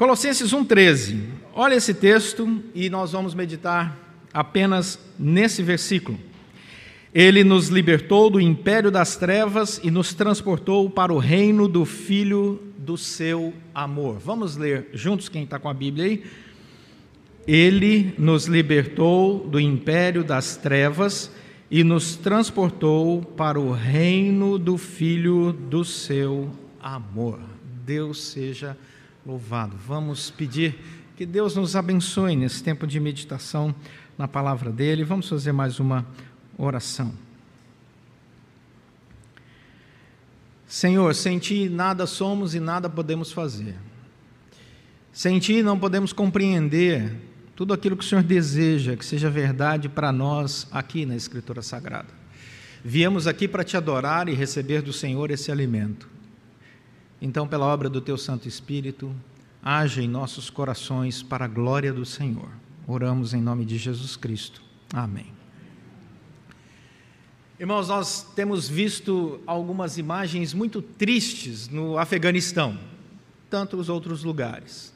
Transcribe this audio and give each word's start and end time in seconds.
Colossenses 0.00 0.54
1,13. 0.54 1.24
Olha 1.52 1.74
esse 1.74 1.92
texto 1.92 2.62
e 2.74 2.88
nós 2.88 3.12
vamos 3.12 3.34
meditar 3.34 3.94
apenas 4.32 4.98
nesse 5.18 5.62
versículo. 5.62 6.18
Ele 7.12 7.44
nos 7.44 7.68
libertou 7.68 8.30
do 8.30 8.40
império 8.40 8.90
das 8.90 9.16
trevas 9.16 9.78
e 9.84 9.90
nos 9.90 10.14
transportou 10.14 10.88
para 10.88 11.12
o 11.12 11.18
reino 11.18 11.68
do 11.68 11.84
Filho 11.84 12.62
do 12.78 12.96
seu 12.96 13.52
amor. 13.74 14.18
Vamos 14.18 14.56
ler 14.56 14.88
juntos, 14.94 15.28
quem 15.28 15.44
está 15.44 15.58
com 15.58 15.68
a 15.68 15.74
Bíblia 15.74 16.06
aí? 16.06 16.24
Ele 17.46 18.14
nos 18.16 18.46
libertou 18.46 19.46
do 19.48 19.60
império 19.60 20.24
das 20.24 20.56
trevas 20.56 21.30
e 21.70 21.84
nos 21.84 22.16
transportou 22.16 23.20
para 23.20 23.60
o 23.60 23.70
reino 23.70 24.58
do 24.58 24.78
Filho 24.78 25.52
do 25.52 25.84
seu 25.84 26.48
amor. 26.80 27.38
Deus 27.84 28.22
seja 28.22 28.78
louvado. 29.30 29.76
Vamos 29.86 30.28
pedir 30.28 30.76
que 31.16 31.24
Deus 31.24 31.54
nos 31.54 31.76
abençoe 31.76 32.34
nesse 32.34 32.64
tempo 32.64 32.84
de 32.84 32.98
meditação 32.98 33.72
na 34.18 34.26
palavra 34.26 34.72
dele. 34.72 35.04
Vamos 35.04 35.28
fazer 35.28 35.52
mais 35.52 35.78
uma 35.78 36.04
oração. 36.58 37.12
Senhor, 40.66 41.14
sem 41.14 41.38
ti 41.38 41.68
nada 41.68 42.06
somos 42.06 42.56
e 42.56 42.60
nada 42.60 42.90
podemos 42.90 43.30
fazer. 43.30 43.76
Sem 45.12 45.38
ti 45.38 45.62
não 45.62 45.78
podemos 45.78 46.12
compreender 46.12 47.16
tudo 47.54 47.72
aquilo 47.72 47.96
que 47.96 48.04
o 48.04 48.06
Senhor 48.08 48.24
deseja 48.24 48.96
que 48.96 49.04
seja 49.04 49.30
verdade 49.30 49.88
para 49.88 50.10
nós 50.10 50.66
aqui 50.72 51.06
na 51.06 51.14
Escritura 51.14 51.62
Sagrada. 51.62 52.08
Viemos 52.84 53.28
aqui 53.28 53.46
para 53.46 53.62
te 53.62 53.76
adorar 53.76 54.28
e 54.28 54.34
receber 54.34 54.82
do 54.82 54.92
Senhor 54.92 55.30
esse 55.30 55.52
alimento. 55.52 56.08
Então, 57.22 57.46
pela 57.46 57.66
obra 57.66 57.90
do 57.90 58.00
teu 58.00 58.16
Santo 58.16 58.48
Espírito, 58.48 59.14
age 59.62 60.02
em 60.02 60.08
nossos 60.08 60.48
corações 60.48 61.22
para 61.22 61.44
a 61.44 61.48
glória 61.48 61.92
do 61.92 62.06
Senhor. 62.06 62.48
Oramos 62.86 63.34
em 63.34 63.42
nome 63.42 63.66
de 63.66 63.76
Jesus 63.76 64.16
Cristo. 64.16 64.62
Amém. 64.92 65.26
Irmãos, 67.58 67.88
nós 67.88 68.22
temos 68.34 68.70
visto 68.70 69.38
algumas 69.46 69.98
imagens 69.98 70.54
muito 70.54 70.80
tristes 70.80 71.68
no 71.68 71.98
Afeganistão, 71.98 72.78
tantos 73.50 73.90
outros 73.90 74.24
lugares. 74.24 74.94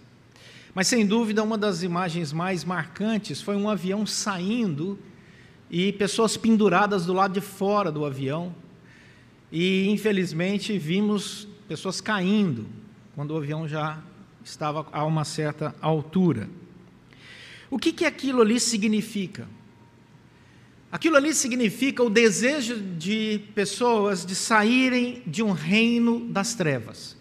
Mas 0.74 0.88
sem 0.88 1.06
dúvida, 1.06 1.42
uma 1.42 1.58
das 1.58 1.82
imagens 1.82 2.32
mais 2.32 2.64
marcantes 2.64 3.42
foi 3.42 3.54
um 3.54 3.68
avião 3.68 4.06
saindo 4.06 4.98
e 5.70 5.92
pessoas 5.92 6.38
penduradas 6.38 7.04
do 7.04 7.12
lado 7.12 7.34
de 7.34 7.42
fora 7.42 7.92
do 7.92 8.06
avião. 8.06 8.54
E 9.52 9.86
infelizmente 9.90 10.78
vimos 10.78 11.46
pessoas 11.68 12.00
caindo 12.00 12.66
quando 13.14 13.30
o 13.32 13.36
avião 13.36 13.66
já 13.66 13.98
estava 14.44 14.86
a 14.92 15.04
uma 15.04 15.24
certa 15.24 15.74
altura. 15.80 16.48
O 17.70 17.78
que, 17.78 17.92
que 17.92 18.04
aquilo 18.04 18.42
ali 18.42 18.60
significa? 18.60 19.48
Aquilo 20.92 21.16
ali 21.16 21.34
significa 21.34 22.02
o 22.02 22.10
desejo 22.10 22.80
de 22.80 23.40
pessoas 23.54 24.24
de 24.24 24.34
saírem 24.34 25.22
de 25.26 25.42
um 25.42 25.50
reino 25.50 26.28
das 26.28 26.54
trevas. 26.54 27.16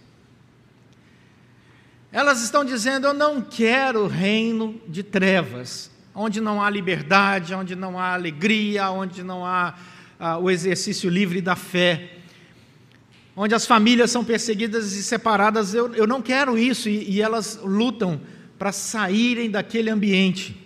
Elas 2.11 2.43
estão 2.43 2.63
dizendo: 2.63 3.07
Eu 3.07 3.13
não 3.13 3.41
quero 3.41 4.05
reino 4.05 4.79
de 4.87 5.01
trevas, 5.01 5.89
onde 6.13 6.39
não 6.39 6.61
há 6.61 6.69
liberdade, 6.69 7.55
onde 7.55 7.75
não 7.75 7.97
há 7.97 8.13
alegria, 8.13 8.91
onde 8.91 9.23
não 9.23 9.43
há 9.43 9.73
ah, 10.19 10.37
o 10.37 10.51
exercício 10.51 11.09
livre 11.09 11.41
da 11.41 11.55
fé 11.55 12.19
onde 13.35 13.55
as 13.55 13.65
famílias 13.65 14.11
são 14.11 14.23
perseguidas 14.23 14.93
e 14.93 15.03
separadas. 15.03 15.73
Eu, 15.73 15.93
eu 15.95 16.07
não 16.07 16.21
quero 16.21 16.57
isso, 16.57 16.89
e, 16.89 17.11
e 17.11 17.21
elas 17.21 17.59
lutam 17.63 18.21
para 18.57 18.71
saírem 18.71 19.49
daquele 19.49 19.89
ambiente. 19.89 20.59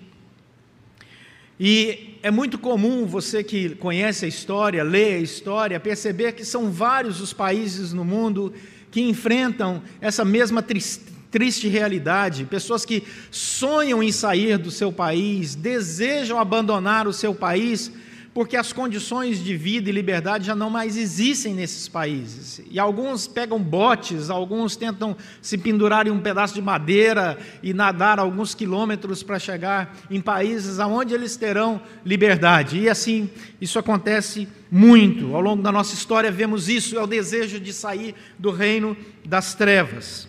E 1.60 2.20
é 2.22 2.30
muito 2.30 2.60
comum 2.60 3.06
você 3.06 3.44
que 3.44 3.70
conhece 3.70 4.26
a 4.26 4.28
história, 4.28 4.84
lê 4.84 5.16
a 5.16 5.20
história, 5.20 5.80
perceber 5.80 6.34
que 6.34 6.46
são 6.46 6.72
vários 6.72 7.20
os 7.20 7.34
países 7.34 7.94
no 7.94 8.06
mundo 8.06 8.54
que 8.92 9.02
enfrentam 9.02 9.82
essa 10.00 10.24
mesma 10.24 10.62
triste 10.62 11.68
realidade. 11.68 12.46
Pessoas 12.46 12.86
que 12.86 13.04
sonham 13.32 14.04
em 14.04 14.12
sair 14.12 14.58
do 14.58 14.70
seu 14.70 14.92
país, 14.92 15.56
desejam 15.56 16.40
abandonar 16.40 17.08
o 17.08 17.14
seu 17.14 17.34
país, 17.34 17.92
porque 18.38 18.56
as 18.56 18.72
condições 18.72 19.44
de 19.44 19.58
vida 19.58 19.90
e 19.90 19.92
liberdade 19.92 20.46
já 20.46 20.56
não 20.56 20.70
mais 20.70 20.96
existem 20.96 21.56
nesses 21.56 21.88
países. 21.88 22.62
E 22.70 22.78
alguns 22.78 23.26
pegam 23.26 23.60
botes, 23.60 24.30
alguns 24.30 24.76
tentam 24.76 25.18
se 25.42 25.58
pendurar 25.58 26.06
em 26.06 26.12
um 26.12 26.20
pedaço 26.20 26.54
de 26.54 26.62
madeira 26.62 27.36
e 27.64 27.74
nadar 27.74 28.20
alguns 28.20 28.54
quilômetros 28.54 29.24
para 29.24 29.40
chegar 29.40 29.98
em 30.12 30.22
países 30.22 30.80
aonde 30.80 31.16
eles 31.16 31.36
terão 31.36 31.82
liberdade. 32.06 32.80
E 32.80 32.88
assim, 32.88 33.28
isso 33.60 33.80
acontece 33.80 34.48
muito. 34.70 35.34
Ao 35.34 35.42
longo 35.42 35.64
da 35.64 35.72
nossa 35.72 35.96
história 35.96 36.30
vemos 36.30 36.70
isso, 36.70 36.96
é 36.96 37.02
o 37.02 37.08
desejo 37.08 37.60
de 37.60 37.74
sair 37.74 38.14
do 38.38 38.52
reino 38.52 38.96
das 39.26 39.56
trevas. 39.56 40.28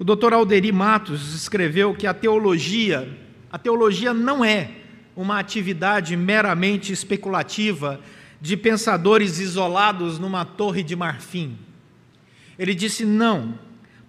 O 0.00 0.04
Dr. 0.04 0.32
Alderi 0.32 0.72
Matos 0.72 1.32
escreveu 1.32 1.94
que 1.94 2.08
a 2.08 2.12
teologia, 2.12 3.08
a 3.52 3.56
teologia 3.56 4.12
não 4.12 4.44
é 4.44 4.79
uma 5.20 5.38
atividade 5.38 6.16
meramente 6.16 6.92
especulativa 6.92 8.00
de 8.40 8.56
pensadores 8.56 9.38
isolados 9.38 10.18
numa 10.18 10.44
torre 10.44 10.82
de 10.82 10.96
marfim. 10.96 11.58
Ele 12.58 12.74
disse: 12.74 13.04
não, 13.04 13.58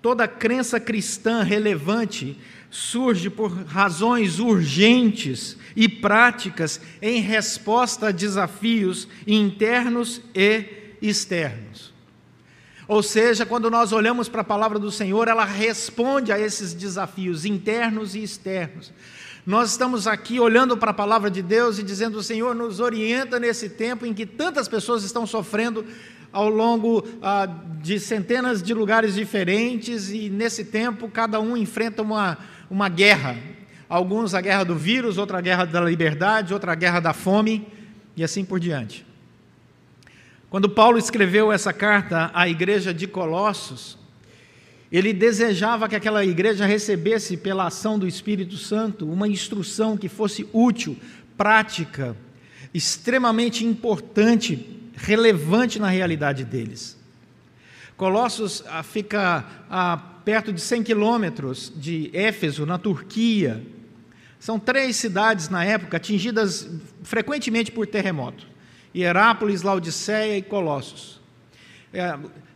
toda 0.01 0.27
crença 0.27 0.79
cristã 0.79 1.43
relevante 1.43 2.37
surge 2.69 3.29
por 3.29 3.51
razões 3.65 4.39
urgentes 4.39 5.57
e 5.75 5.89
práticas 5.89 6.79
em 7.01 7.19
resposta 7.19 8.07
a 8.07 8.11
desafios 8.11 9.07
internos 9.27 10.21
e 10.33 10.65
externos. 11.01 11.91
Ou 12.87 13.03
seja, 13.03 13.45
quando 13.45 13.69
nós 13.69 13.91
olhamos 13.91 14.29
para 14.29 14.41
a 14.41 14.45
palavra 14.45 14.79
do 14.79 14.91
Senhor, 14.91 15.27
ela 15.27 15.45
responde 15.45 16.31
a 16.31 16.39
esses 16.39 16.73
desafios 16.73 17.45
internos 17.45 18.15
e 18.15 18.23
externos. 18.23 18.91
Nós 19.45 19.71
estamos 19.71 20.05
aqui 20.05 20.39
olhando 20.39 20.77
para 20.77 20.91
a 20.91 20.93
palavra 20.93 21.29
de 21.31 21.41
Deus 21.41 21.79
e 21.79 21.83
dizendo: 21.83 22.19
o 22.19 22.23
Senhor 22.23 22.53
nos 22.53 22.79
orienta 22.79 23.39
nesse 23.39 23.69
tempo 23.69 24.05
em 24.05 24.13
que 24.13 24.25
tantas 24.25 24.67
pessoas 24.67 25.03
estão 25.03 25.25
sofrendo 25.25 25.83
ao 26.31 26.47
longo 26.47 27.03
ah, 27.21 27.47
de 27.81 27.99
centenas 27.99 28.61
de 28.61 28.73
lugares 28.73 29.15
diferentes 29.15 30.11
e 30.11 30.29
nesse 30.29 30.65
tempo 30.65 31.09
cada 31.09 31.39
um 31.39 31.57
enfrenta 31.57 32.01
uma, 32.01 32.37
uma 32.69 32.87
guerra. 32.87 33.35
Alguns 33.89 34.33
a 34.33 34.41
guerra 34.41 34.63
do 34.63 34.75
vírus, 34.75 35.17
outra 35.17 35.39
a 35.39 35.41
guerra 35.41 35.65
da 35.65 35.81
liberdade, 35.81 36.53
outra 36.53 36.71
a 36.71 36.75
guerra 36.75 36.99
da 36.99 37.11
fome 37.11 37.67
e 38.15 38.23
assim 38.23 38.45
por 38.45 38.59
diante. 38.59 39.05
Quando 40.49 40.69
Paulo 40.69 40.97
escreveu 40.97 41.51
essa 41.51 41.73
carta 41.73 42.29
à 42.33 42.47
igreja 42.47 42.93
de 42.93 43.07
Colossos, 43.07 43.97
ele 44.91 45.13
desejava 45.13 45.87
que 45.87 45.95
aquela 45.95 46.25
igreja 46.25 46.65
recebesse, 46.65 47.37
pela 47.37 47.67
ação 47.67 47.97
do 47.97 48.05
Espírito 48.05 48.57
Santo, 48.57 49.09
uma 49.09 49.27
instrução 49.27 49.95
que 49.95 50.09
fosse 50.09 50.45
útil, 50.51 50.97
prática, 51.37 52.15
extremamente 52.73 53.65
importante, 53.65 54.67
relevante 54.95 55.79
na 55.79 55.87
realidade 55.87 56.43
deles. 56.43 56.99
Colossos 57.95 58.63
ah, 58.67 58.83
fica 58.83 59.45
a 59.69 59.97
perto 60.25 60.51
de 60.51 60.59
100 60.59 60.83
quilômetros 60.83 61.71
de 61.75 62.09
Éfeso, 62.13 62.65
na 62.65 62.77
Turquia. 62.77 63.63
São 64.39 64.59
três 64.59 64.95
cidades 64.95 65.49
na 65.49 65.63
época 65.63 65.97
atingidas 65.97 66.67
frequentemente 67.03 67.71
por 67.71 67.87
terremoto: 67.87 68.45
Hierápolis, 68.93 69.61
Laodiceia 69.61 70.37
e 70.37 70.41
Colossos. 70.41 71.21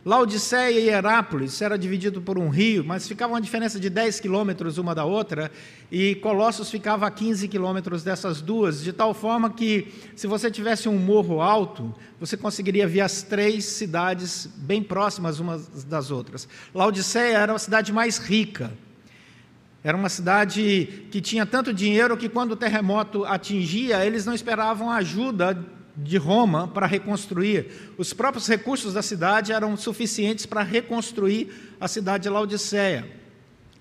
Laodiceia 0.06 0.78
e 0.78 0.88
Herápolis 0.88 1.60
era 1.60 1.76
dividido 1.76 2.22
por 2.22 2.38
um 2.38 2.48
rio, 2.48 2.84
mas 2.84 3.08
ficava 3.08 3.32
uma 3.32 3.40
diferença 3.40 3.80
de 3.80 3.90
10 3.90 4.20
quilômetros 4.20 4.78
uma 4.78 4.94
da 4.94 5.04
outra, 5.04 5.50
e 5.90 6.14
Colossos 6.14 6.70
ficava 6.70 7.08
a 7.08 7.10
15 7.10 7.48
quilômetros 7.48 8.04
dessas 8.04 8.40
duas, 8.40 8.84
de 8.84 8.92
tal 8.92 9.12
forma 9.12 9.50
que, 9.50 9.92
se 10.14 10.28
você 10.28 10.48
tivesse 10.48 10.88
um 10.88 10.96
morro 10.96 11.40
alto, 11.40 11.92
você 12.20 12.36
conseguiria 12.36 12.86
ver 12.86 13.00
as 13.00 13.24
três 13.24 13.64
cidades 13.64 14.48
bem 14.58 14.80
próximas 14.80 15.40
umas 15.40 15.82
das 15.82 16.12
outras. 16.12 16.48
Laodiceia 16.72 17.38
era 17.38 17.52
a 17.52 17.58
cidade 17.58 17.92
mais 17.92 18.16
rica, 18.18 18.72
era 19.82 19.96
uma 19.96 20.08
cidade 20.08 21.04
que 21.10 21.20
tinha 21.20 21.44
tanto 21.44 21.74
dinheiro 21.74 22.16
que, 22.16 22.28
quando 22.28 22.52
o 22.52 22.56
terremoto 22.56 23.24
atingia, 23.24 24.06
eles 24.06 24.24
não 24.24 24.34
esperavam 24.34 24.88
ajuda 24.88 25.75
de 25.96 26.16
Roma 26.16 26.68
para 26.68 26.86
reconstruir. 26.86 27.94
Os 27.96 28.12
próprios 28.12 28.46
recursos 28.46 28.94
da 28.94 29.02
cidade 29.02 29.52
eram 29.52 29.76
suficientes 29.76 30.46
para 30.46 30.62
reconstruir 30.62 31.76
a 31.80 31.88
cidade 31.88 32.24
de 32.24 32.28
Laodiceia. 32.28 33.08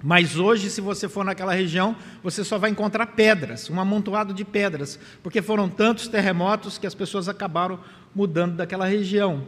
Mas 0.02 0.38
hoje, 0.38 0.70
se 0.70 0.82
você 0.82 1.10
for 1.10 1.26
naquela 1.26 1.54
região, 1.54 1.96
você 2.22 2.44
só 2.44 2.58
vai 2.58 2.70
encontrar 2.70 3.08
pedras, 3.08 3.70
um 3.70 3.80
amontoado 3.80 4.34
de 4.34 4.46
pedras, 4.46 5.00
porque 5.24 5.42
foram 5.42 5.68
tantos 5.68 6.08
terremotos 6.08 6.78
que 6.78 6.86
as 6.86 6.94
pessoas 6.94 7.28
acabaram 7.28 7.80
mudando 8.14 8.56
daquela 8.56 8.86
região. 8.86 9.48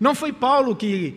Não 0.00 0.14
foi 0.14 0.32
Paulo 0.32 0.74
que 0.74 1.16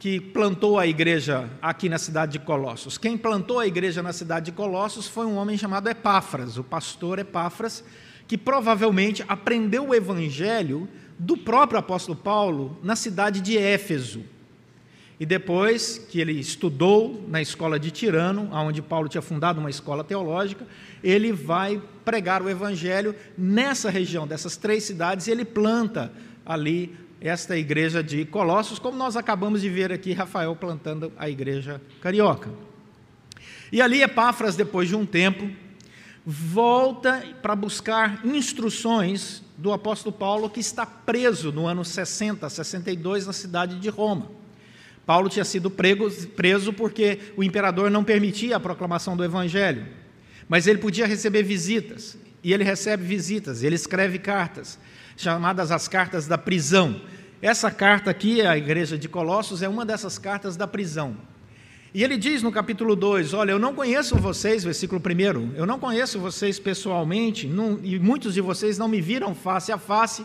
que 0.00 0.18
plantou 0.18 0.78
a 0.78 0.86
igreja 0.86 1.50
aqui 1.60 1.86
na 1.86 1.98
cidade 1.98 2.32
de 2.32 2.38
Colossos. 2.38 2.96
Quem 2.96 3.18
plantou 3.18 3.58
a 3.58 3.66
igreja 3.66 4.02
na 4.02 4.14
cidade 4.14 4.46
de 4.46 4.52
Colossos 4.52 5.06
foi 5.06 5.26
um 5.26 5.36
homem 5.36 5.58
chamado 5.58 5.90
Epáfras, 5.90 6.56
o 6.56 6.64
pastor 6.64 7.18
Epáfras, 7.18 7.84
que 8.30 8.38
provavelmente 8.38 9.24
aprendeu 9.26 9.88
o 9.88 9.92
evangelho 9.92 10.88
do 11.18 11.36
próprio 11.36 11.80
apóstolo 11.80 12.16
Paulo 12.16 12.78
na 12.80 12.94
cidade 12.94 13.40
de 13.40 13.58
Éfeso. 13.58 14.22
E 15.18 15.26
depois 15.26 15.98
que 15.98 16.20
ele 16.20 16.38
estudou 16.38 17.24
na 17.26 17.42
escola 17.42 17.76
de 17.76 17.90
Tirano, 17.90 18.48
onde 18.52 18.80
Paulo 18.80 19.08
tinha 19.08 19.20
fundado 19.20 19.58
uma 19.58 19.68
escola 19.68 20.04
teológica, 20.04 20.64
ele 21.02 21.32
vai 21.32 21.82
pregar 22.04 22.40
o 22.40 22.48
evangelho 22.48 23.16
nessa 23.36 23.90
região, 23.90 24.28
dessas 24.28 24.56
três 24.56 24.84
cidades, 24.84 25.26
e 25.26 25.32
ele 25.32 25.44
planta 25.44 26.12
ali 26.46 26.94
esta 27.20 27.58
igreja 27.58 28.00
de 28.00 28.24
Colossos, 28.24 28.78
como 28.78 28.96
nós 28.96 29.16
acabamos 29.16 29.60
de 29.60 29.68
ver 29.68 29.90
aqui 29.90 30.12
Rafael 30.12 30.54
plantando 30.54 31.12
a 31.18 31.28
igreja 31.28 31.82
carioca. 32.00 32.48
E 33.72 33.82
ali 33.82 34.00
Epáfras, 34.04 34.54
depois 34.54 34.88
de 34.88 34.94
um 34.94 35.04
tempo, 35.04 35.50
volta 36.30 37.24
para 37.42 37.56
buscar 37.56 38.24
instruções 38.24 39.42
do 39.58 39.72
apóstolo 39.72 40.14
Paulo, 40.14 40.48
que 40.48 40.60
está 40.60 40.86
preso 40.86 41.50
no 41.50 41.66
ano 41.66 41.84
60, 41.84 42.48
62, 42.48 43.26
na 43.26 43.32
cidade 43.32 43.80
de 43.80 43.88
Roma. 43.88 44.30
Paulo 45.04 45.28
tinha 45.28 45.44
sido 45.44 45.68
preso 45.68 46.72
porque 46.72 47.18
o 47.36 47.42
imperador 47.42 47.90
não 47.90 48.04
permitia 48.04 48.56
a 48.56 48.60
proclamação 48.60 49.16
do 49.16 49.24
evangelho, 49.24 49.88
mas 50.48 50.68
ele 50.68 50.78
podia 50.78 51.04
receber 51.04 51.42
visitas, 51.42 52.16
e 52.44 52.52
ele 52.52 52.62
recebe 52.62 53.02
visitas, 53.02 53.64
ele 53.64 53.74
escreve 53.74 54.18
cartas 54.20 54.78
chamadas 55.16 55.72
as 55.72 55.88
cartas 55.88 56.28
da 56.28 56.38
prisão. 56.38 57.00
Essa 57.42 57.72
carta 57.72 58.10
aqui, 58.10 58.40
a 58.40 58.56
igreja 58.56 58.96
de 58.96 59.08
Colossos, 59.08 59.62
é 59.62 59.68
uma 59.68 59.84
dessas 59.84 60.16
cartas 60.16 60.56
da 60.56 60.66
prisão. 60.66 61.16
E 61.92 62.04
ele 62.04 62.16
diz 62.16 62.42
no 62.42 62.52
capítulo 62.52 62.94
2: 62.94 63.34
Olha, 63.34 63.52
eu 63.52 63.58
não 63.58 63.74
conheço 63.74 64.16
vocês, 64.16 64.62
versículo 64.62 65.02
1, 65.04 65.56
eu 65.56 65.66
não 65.66 65.78
conheço 65.78 66.20
vocês 66.20 66.58
pessoalmente, 66.58 67.48
não, 67.48 67.80
e 67.82 67.98
muitos 67.98 68.34
de 68.34 68.40
vocês 68.40 68.78
não 68.78 68.86
me 68.86 69.00
viram 69.00 69.34
face 69.34 69.72
a 69.72 69.78
face, 69.78 70.24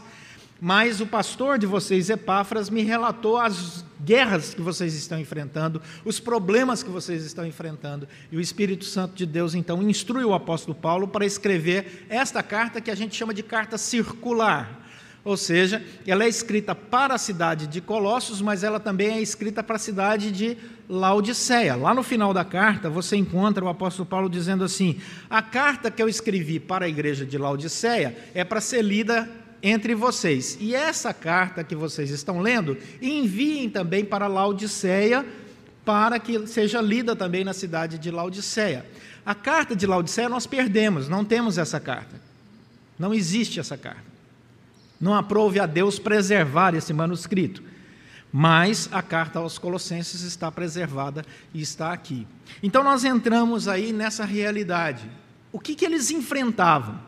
mas 0.62 1.02
o 1.02 1.08
pastor 1.08 1.58
de 1.58 1.66
vocês, 1.66 2.10
Epáfras, 2.10 2.70
me 2.70 2.84
relatou 2.84 3.38
as 3.38 3.84
guerras 4.00 4.54
que 4.54 4.62
vocês 4.62 4.94
estão 4.94 5.20
enfrentando, 5.20 5.82
os 6.04 6.20
problemas 6.20 6.84
que 6.84 6.90
vocês 6.90 7.26
estão 7.26 7.46
enfrentando. 7.46 8.08
E 8.32 8.38
o 8.38 8.42
Espírito 8.42 8.86
Santo 8.86 9.16
de 9.16 9.26
Deus, 9.26 9.56
então, 9.56 9.82
instrui 9.82 10.24
o 10.24 10.36
apóstolo 10.36 10.76
Paulo 10.76 11.08
para 11.08 11.26
escrever 11.26 12.06
esta 12.10 12.44
carta 12.44 12.80
que 12.80 12.92
a 12.92 12.96
gente 12.96 13.16
chama 13.16 13.34
de 13.34 13.42
carta 13.42 13.78
circular 13.78 14.86
ou 15.26 15.36
seja, 15.36 15.84
ela 16.06 16.24
é 16.24 16.30
escrita 16.30 16.76
para 16.76 17.16
a 17.16 17.18
cidade 17.18 17.66
de 17.66 17.82
Colossos, 17.82 18.44
mas 18.44 18.64
ela 18.64 18.80
também 18.80 19.10
é 19.10 19.20
escrita 19.20 19.64
para 19.64 19.78
a 19.78 19.80
cidade 19.80 20.32
de 20.32 20.56
Laodiceia. 20.88 21.76
Lá 21.76 21.94
no 21.94 22.04
final 22.04 22.34
da 22.34 22.46
carta, 22.46 22.90
você 22.90 23.16
encontra 23.16 23.64
o 23.64 23.70
apóstolo 23.70 24.06
Paulo 24.06 24.30
dizendo 24.30 24.64
assim: 24.64 25.00
A 25.30 25.42
carta 25.42 25.90
que 25.90 26.02
eu 26.02 26.08
escrevi 26.08 26.60
para 26.60 26.86
a 26.86 26.90
igreja 26.90 27.26
de 27.26 27.38
Laodiceia 27.38 28.16
é 28.34 28.44
para 28.44 28.62
ser 28.62 28.82
lida 28.82 29.30
entre 29.64 29.96
vocês. 29.96 30.58
E 30.60 30.76
essa 30.76 31.14
carta 31.14 31.64
que 31.64 31.76
vocês 31.76 32.12
estão 32.12 32.40
lendo, 32.40 32.78
enviem 33.02 33.70
também 33.70 34.06
para 34.06 34.28
Laodiceia, 34.28 35.26
para 35.84 36.20
que 36.20 36.46
seja 36.46 36.82
lida 36.82 37.16
também 37.16 37.44
na 37.44 37.54
cidade 37.54 37.98
de 37.98 38.12
Laodiceia. 38.12 38.86
A 39.26 39.34
carta 39.34 39.76
de 39.76 39.88
Laodiceia 39.88 40.30
nós 40.30 40.46
perdemos, 40.46 41.10
não 41.10 41.26
temos 41.26 41.58
essa 41.58 41.80
carta. 41.80 42.22
Não 42.98 43.14
existe 43.14 43.60
essa 43.60 43.76
carta. 43.76 44.16
Não 45.02 45.16
aprove 45.16 45.60
a 45.60 45.66
Deus 45.66 46.00
preservar 46.00 46.76
esse 46.76 46.94
manuscrito. 46.94 47.62
Mas 48.38 48.90
a 48.92 49.02
carta 49.02 49.40
aos 49.40 49.58
Colossenses 49.58 50.20
está 50.20 50.52
preservada 50.52 51.24
e 51.54 51.62
está 51.62 51.94
aqui. 51.94 52.28
Então 52.62 52.84
nós 52.84 53.06
entramos 53.06 53.66
aí 53.66 53.94
nessa 53.94 54.26
realidade. 54.26 55.10
O 55.54 55.60
que, 55.60 55.74
que 55.74 55.86
eles 55.86 56.12
enfrentavam? 56.12 57.00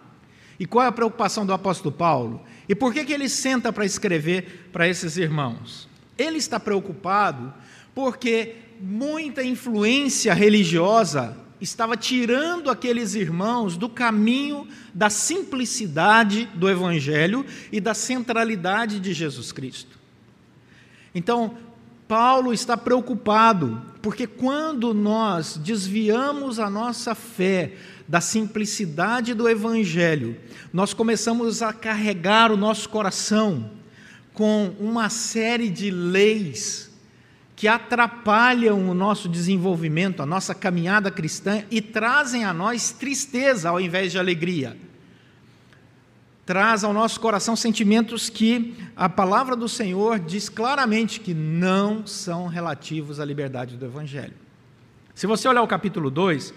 E 0.57 0.65
qual 0.65 0.85
é 0.85 0.87
a 0.87 0.91
preocupação 0.91 1.45
do 1.45 1.51
apóstolo 1.51 1.93
Paulo? 1.93 2.41
E 2.69 2.73
por 2.73 2.93
que, 2.93 3.03
que 3.03 3.11
ele 3.11 3.27
senta 3.27 3.73
para 3.73 3.83
escrever 3.83 4.69
para 4.71 4.87
esses 4.87 5.17
irmãos? 5.17 5.89
Ele 6.17 6.37
está 6.37 6.61
preocupado 6.61 7.53
porque 7.93 8.55
muita 8.79 9.43
influência 9.43 10.33
religiosa 10.33 11.35
estava 11.59 11.97
tirando 11.97 12.71
aqueles 12.71 13.15
irmãos 13.15 13.75
do 13.75 13.89
caminho 13.89 14.65
da 14.93 15.09
simplicidade 15.09 16.45
do 16.55 16.69
Evangelho 16.69 17.45
e 17.69 17.81
da 17.81 17.93
centralidade 17.93 18.97
de 19.01 19.11
Jesus 19.11 19.51
Cristo. 19.51 19.96
Então, 21.17 21.57
Paulo 22.07 22.53
está 22.53 22.77
preocupado, 22.77 23.81
porque 24.03 24.27
quando 24.27 24.93
nós 24.93 25.57
desviamos 25.57 26.59
a 26.59 26.69
nossa 26.69 27.15
fé 27.15 27.73
da 28.07 28.21
simplicidade 28.21 29.33
do 29.33 29.49
Evangelho, 29.49 30.37
nós 30.71 30.93
começamos 30.93 31.63
a 31.63 31.73
carregar 31.73 32.51
o 32.51 32.55
nosso 32.55 32.87
coração 32.87 33.71
com 34.31 34.75
uma 34.79 35.09
série 35.09 35.71
de 35.71 35.89
leis 35.89 36.91
que 37.55 37.67
atrapalham 37.67 38.87
o 38.87 38.93
nosso 38.93 39.27
desenvolvimento, 39.27 40.21
a 40.21 40.25
nossa 40.27 40.53
caminhada 40.53 41.09
cristã 41.09 41.63
e 41.71 41.81
trazem 41.81 42.45
a 42.45 42.53
nós 42.53 42.91
tristeza 42.91 43.69
ao 43.69 43.81
invés 43.81 44.11
de 44.11 44.19
alegria. 44.19 44.77
Traz 46.47 46.85
ao 46.85 46.93
nosso 46.93 47.19
coração 47.19 47.57
sentimentos 47.57 48.29
que 48.29 48.73
a 48.95 49.09
palavra 49.09 49.53
do 49.53 49.67
Senhor 49.67 50.17
diz 50.17 50.47
claramente 50.47 51.19
que 51.19 51.33
não 51.33 52.07
são 52.07 52.47
relativos 52.47 53.19
à 53.19 53.25
liberdade 53.25 53.75
do 53.75 53.83
Evangelho. 53.83 54.33
Se 55.13 55.27
você 55.27 55.45
olhar 55.45 55.61
o 55.61 55.67
capítulo 55.67 56.09
2, 56.09 56.53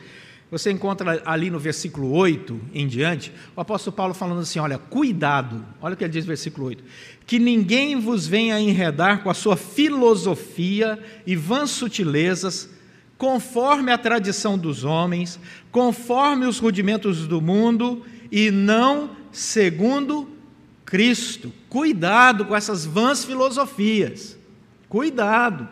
você 0.49 0.71
encontra 0.71 1.21
ali 1.27 1.51
no 1.51 1.59
versículo 1.59 2.13
8 2.13 2.61
em 2.73 2.87
diante, 2.87 3.33
o 3.57 3.61
apóstolo 3.61 3.97
Paulo 3.97 4.15
falando 4.15 4.43
assim: 4.43 4.61
olha, 4.61 4.79
cuidado, 4.79 5.67
olha 5.83 5.95
o 5.95 5.97
que 5.97 6.05
ele 6.05 6.13
diz 6.13 6.25
no 6.25 6.29
versículo 6.29 6.69
8: 6.69 6.85
que 7.27 7.41
ninguém 7.41 7.99
vos 7.99 8.29
venha 8.29 8.61
enredar 8.61 9.25
com 9.25 9.29
a 9.29 9.35
sua 9.35 9.57
filosofia 9.57 11.01
e 11.27 11.35
vãs 11.35 11.71
sutilezas, 11.71 12.71
conforme 13.19 13.91
a 13.91 13.99
tradição 13.99 14.57
dos 14.57 14.85
homens, 14.85 15.41
conforme 15.73 16.47
os 16.47 16.61
rudimentos 16.61 17.27
do 17.27 17.41
mundo, 17.41 18.07
e 18.31 18.53
não 18.53 19.19
segundo 19.33 20.29
Cristo. 20.85 21.53
Cuidado 21.69 22.45
com 22.45 22.57
essas 22.57 22.85
vãs 22.85 23.25
filosofias. 23.25 24.37
Cuidado. 24.89 25.69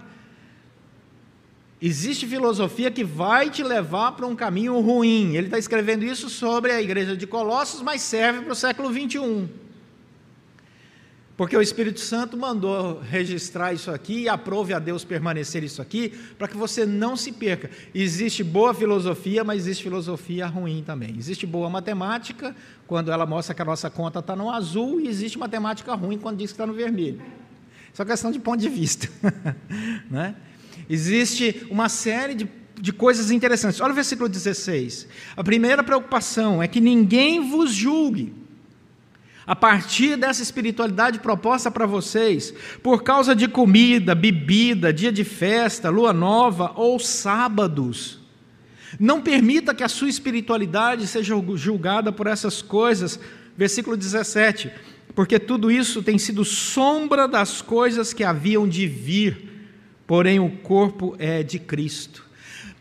Existe 1.81 2.27
filosofia 2.27 2.91
que 2.91 3.05
vai 3.05 3.51
te 3.51 3.63
levar 3.63 4.13
para 4.13 4.27
um 4.27 4.35
caminho 4.35 4.79
ruim. 4.81 5.37
Ele 5.37 5.47
está 5.47 5.59
escrevendo 5.59 6.05
isso 6.05 6.29
sobre 6.29 6.73
a 6.73 6.83
igreja 6.83 7.17
de 7.17 7.27
Colossos, 7.27 7.83
mas 7.83 8.03
serve 8.03 8.41
para 8.43 8.53
o 8.53 8.57
século 8.57 8.91
21. 8.91 9.49
Porque 11.39 11.57
o 11.57 11.63
Espírito 11.63 12.01
Santo 12.01 12.37
mandou 12.37 13.01
registrar 13.01 13.73
isso 13.73 13.93
aqui 13.93 14.23
e 14.23 14.29
aprove 14.29 14.75
a 14.75 14.81
Deus 14.81 15.05
permanecer 15.05 15.63
isso 15.63 15.81
aqui, 15.81 16.13
para 16.37 16.49
que 16.49 16.57
você 16.57 16.85
não 16.85 17.17
se 17.17 17.31
perca. 17.31 17.71
Existe 17.95 18.43
boa 18.43 18.75
filosofia, 18.75 19.45
mas 19.45 19.59
existe 19.61 19.85
filosofia 19.85 20.49
ruim 20.49 20.83
também. 20.85 21.15
Existe 21.17 21.47
boa 21.47 21.71
matemática, 21.71 22.57
quando 22.89 23.13
ela 23.13 23.25
mostra 23.25 23.55
que 23.55 23.63
a 23.63 23.65
nossa 23.65 23.89
conta 23.89 24.19
está 24.19 24.35
no 24.35 24.51
azul, 24.51 25.01
e 25.01 25.07
existe 25.07 25.39
matemática 25.39 25.95
ruim 25.95 26.19
quando 26.19 26.39
diz 26.39 26.51
que 26.51 26.55
está 26.55 26.67
no 26.67 26.73
vermelho. 26.73 27.23
Isso 27.93 28.03
é 28.03 28.05
questão 28.05 28.33
de 28.33 28.41
ponto 28.41 28.59
de 28.59 28.69
vista. 28.69 29.09
né? 30.11 30.35
Existe 30.91 31.69
uma 31.71 31.89
série 31.89 32.35
de, 32.35 32.49
de 32.81 32.93
coisas 32.93 33.31
interessantes. 33.31 33.81
Olha 33.81 33.93
o 33.93 33.95
versículo 33.95 34.29
16. 34.29 35.07
A 35.37 35.45
primeira 35.45 35.85
preocupação 35.85 36.61
é 36.61 36.67
que 36.67 36.81
ninguém 36.81 37.49
vos 37.49 37.73
julgue 37.73 38.48
a 39.49 39.57
partir 39.57 40.17
dessa 40.17 40.43
espiritualidade 40.43 41.19
proposta 41.19 41.71
para 41.71 41.87
vocês, 41.87 42.55
por 42.83 43.03
causa 43.03 43.35
de 43.35 43.49
comida, 43.49 44.15
bebida, 44.15 44.93
dia 44.93 45.11
de 45.11 45.25
festa, 45.25 45.91
lua 45.91 46.13
nova 46.13 46.73
ou 46.77 47.01
sábados. 47.01 48.21
Não 49.01 49.21
permita 49.21 49.75
que 49.75 49.83
a 49.83 49.89
sua 49.89 50.09
espiritualidade 50.09 51.09
seja 51.09 51.35
julgada 51.55 52.13
por 52.13 52.27
essas 52.27 52.63
coisas. 52.63 53.19
Versículo 53.57 53.97
17. 53.97 54.71
Porque 55.15 55.39
tudo 55.41 55.71
isso 55.71 56.03
tem 56.03 56.19
sido 56.19 56.45
sombra 56.45 57.27
das 57.27 57.61
coisas 57.61 58.13
que 58.13 58.23
haviam 58.23 58.69
de 58.69 58.87
vir 58.87 59.49
porém 60.09 60.41
o 60.41 60.51
corpo 60.51 61.15
é 61.19 61.43
de 61.43 61.59
Cristo. 61.59 62.25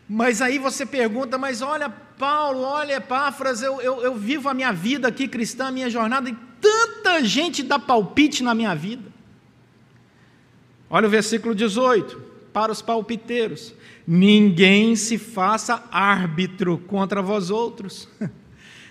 Mas 0.08 0.40
aí 0.40 0.58
você 0.58 0.86
pergunta, 0.86 1.36
mas 1.36 1.60
olha, 1.60 1.90
Paulo, 1.90 2.60
olha, 2.60 2.94
Epáfras, 2.94 3.60
eu, 3.60 3.78
eu, 3.82 4.02
eu 4.02 4.14
vivo 4.16 4.48
a 4.48 4.54
minha 4.54 4.72
vida 4.72 5.06
aqui 5.06 5.28
cristã, 5.28 5.66
a 5.66 5.70
minha 5.70 5.90
jornada, 5.90 6.30
e 6.30 6.36
tanta 6.60 7.24
gente 7.24 7.62
dá 7.62 7.78
palpite 7.78 8.42
na 8.42 8.54
minha 8.54 8.74
vida. 8.74 9.12
Olha 10.90 11.06
o 11.06 11.10
versículo 11.10 11.54
18, 11.54 12.20
para 12.52 12.72
os 12.72 12.80
palpiteiros: 12.80 13.74
ninguém 14.06 14.96
se 14.96 15.18
faça 15.18 15.84
árbitro 15.90 16.78
contra 16.78 17.22
vós 17.22 17.50
outros. 17.50 18.08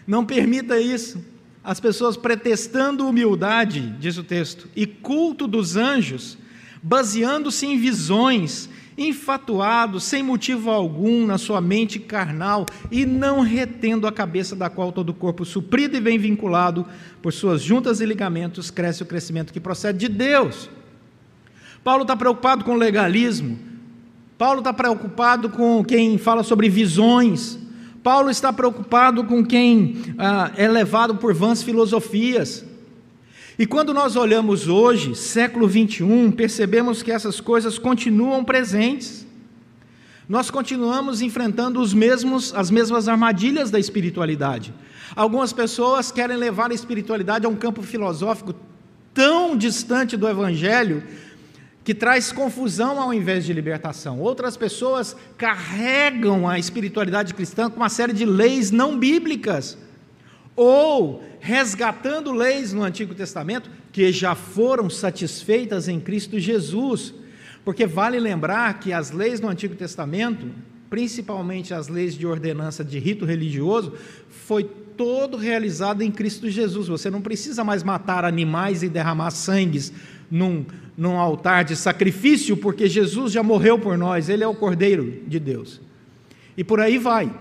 Não 0.05 0.25
permita 0.25 0.79
isso. 0.79 1.23
As 1.63 1.81
pessoas 1.81 2.15
pretextando 2.15 3.05
humildade, 3.05 3.93
diz 3.99 4.17
o 4.17 4.23
texto, 4.23 4.69
e 4.73 4.85
culto 4.85 5.45
dos 5.45 5.75
anjos, 5.75 6.37
baseando-se 6.81 7.65
em 7.65 7.77
visões, 7.77 8.69
infatuado, 8.97 9.99
sem 9.99 10.23
motivo 10.23 10.71
algum 10.71 11.25
na 11.25 11.37
sua 11.37 11.61
mente 11.61 11.99
carnal 11.99 12.65
e 12.89 13.05
não 13.05 13.41
retendo 13.41 14.07
a 14.07 14.11
cabeça 14.11 14.55
da 14.55 14.69
qual 14.69 14.91
todo 14.91 15.09
o 15.09 15.13
corpo 15.13 15.45
suprido 15.45 15.95
e 15.95 16.01
bem 16.01 16.17
vinculado 16.17 16.85
por 17.21 17.31
suas 17.31 17.61
juntas 17.61 18.01
e 18.01 18.05
ligamentos 18.05 18.71
cresce 18.71 19.03
o 19.03 19.05
crescimento 19.05 19.53
que 19.53 19.59
procede 19.59 19.99
de 19.99 20.09
Deus. 20.09 20.69
Paulo 21.83 22.01
está 22.01 22.15
preocupado 22.15 22.65
com 22.65 22.75
legalismo, 22.75 23.57
Paulo 24.37 24.59
está 24.59 24.73
preocupado 24.73 25.49
com 25.49 25.83
quem 25.85 26.17
fala 26.17 26.43
sobre 26.43 26.67
visões, 26.67 27.59
Paulo 28.03 28.29
está 28.29 28.51
preocupado 28.51 29.23
com 29.25 29.45
quem 29.45 29.97
ah, 30.17 30.51
é 30.55 30.67
levado 30.67 31.15
por 31.15 31.33
vãs 31.33 31.61
filosofias. 31.61 32.65
E 33.59 33.65
quando 33.65 33.91
nós 33.91 34.15
olhamos 34.15 34.67
hoje, 34.67 35.15
século 35.15 35.67
21, 35.67 36.31
percebemos 36.31 37.01
que 37.01 37.11
essas 37.11 37.41
coisas 37.41 37.79
continuam 37.79 38.43
presentes. 38.43 39.25
Nós 40.29 40.51
continuamos 40.51 41.23
enfrentando 41.23 41.81
os 41.81 41.91
mesmos, 41.91 42.53
as 42.53 42.69
mesmas 42.69 43.07
armadilhas 43.07 43.71
da 43.71 43.79
espiritualidade. 43.79 44.71
Algumas 45.15 45.51
pessoas 45.51 46.11
querem 46.11 46.37
levar 46.37 46.69
a 46.69 46.75
espiritualidade 46.75 47.47
a 47.47 47.49
um 47.49 47.55
campo 47.55 47.81
filosófico 47.81 48.53
tão 49.11 49.57
distante 49.57 50.15
do 50.15 50.27
evangelho 50.27 51.03
que 51.83 51.95
traz 51.95 52.31
confusão 52.31 53.01
ao 53.01 53.11
invés 53.11 53.43
de 53.43 53.53
libertação. 53.53 54.19
Outras 54.19 54.55
pessoas 54.55 55.15
carregam 55.35 56.47
a 56.47 56.59
espiritualidade 56.59 57.33
cristã 57.33 57.71
com 57.71 57.77
uma 57.77 57.89
série 57.89 58.13
de 58.13 58.25
leis 58.25 58.69
não 58.69 58.99
bíblicas 58.99 59.79
ou 60.57 61.23
resgatando 61.39 62.33
leis 62.33 62.73
no 62.73 62.83
Antigo 62.83 63.13
Testamento 63.13 63.69
que 63.93 64.11
já 64.11 64.33
foram 64.33 64.89
satisfeitas 64.89 65.87
em 65.87 65.99
Cristo 65.99 66.39
Jesus. 66.39 67.13
Porque 67.63 67.85
vale 67.85 68.19
lembrar 68.19 68.79
que 68.79 68.91
as 68.91 69.11
leis 69.11 69.39
no 69.39 69.47
Antigo 69.47 69.75
Testamento, 69.75 70.49
principalmente 70.89 71.73
as 71.73 71.87
leis 71.87 72.15
de 72.15 72.25
ordenança 72.25 72.83
de 72.83 72.97
rito 72.97 73.23
religioso, 73.23 73.93
foi 74.29 74.63
todo 74.63 75.37
realizado 75.37 76.01
em 76.01 76.09
Cristo 76.09 76.49
Jesus. 76.49 76.87
Você 76.87 77.09
não 77.09 77.21
precisa 77.21 77.63
mais 77.63 77.83
matar 77.83 78.25
animais 78.25 78.81
e 78.81 78.89
derramar 78.89 79.29
sangues 79.29 79.93
num, 80.29 80.65
num 80.97 81.19
altar 81.19 81.63
de 81.63 81.75
sacrifício, 81.75 82.57
porque 82.57 82.87
Jesus 82.87 83.31
já 83.31 83.43
morreu 83.43 83.77
por 83.77 83.95
nós, 83.95 84.27
Ele 84.27 84.43
é 84.43 84.47
o 84.47 84.55
Cordeiro 84.55 85.21
de 85.27 85.39
Deus. 85.39 85.79
E 86.57 86.63
por 86.63 86.79
aí 86.79 86.97
vai. 86.97 87.31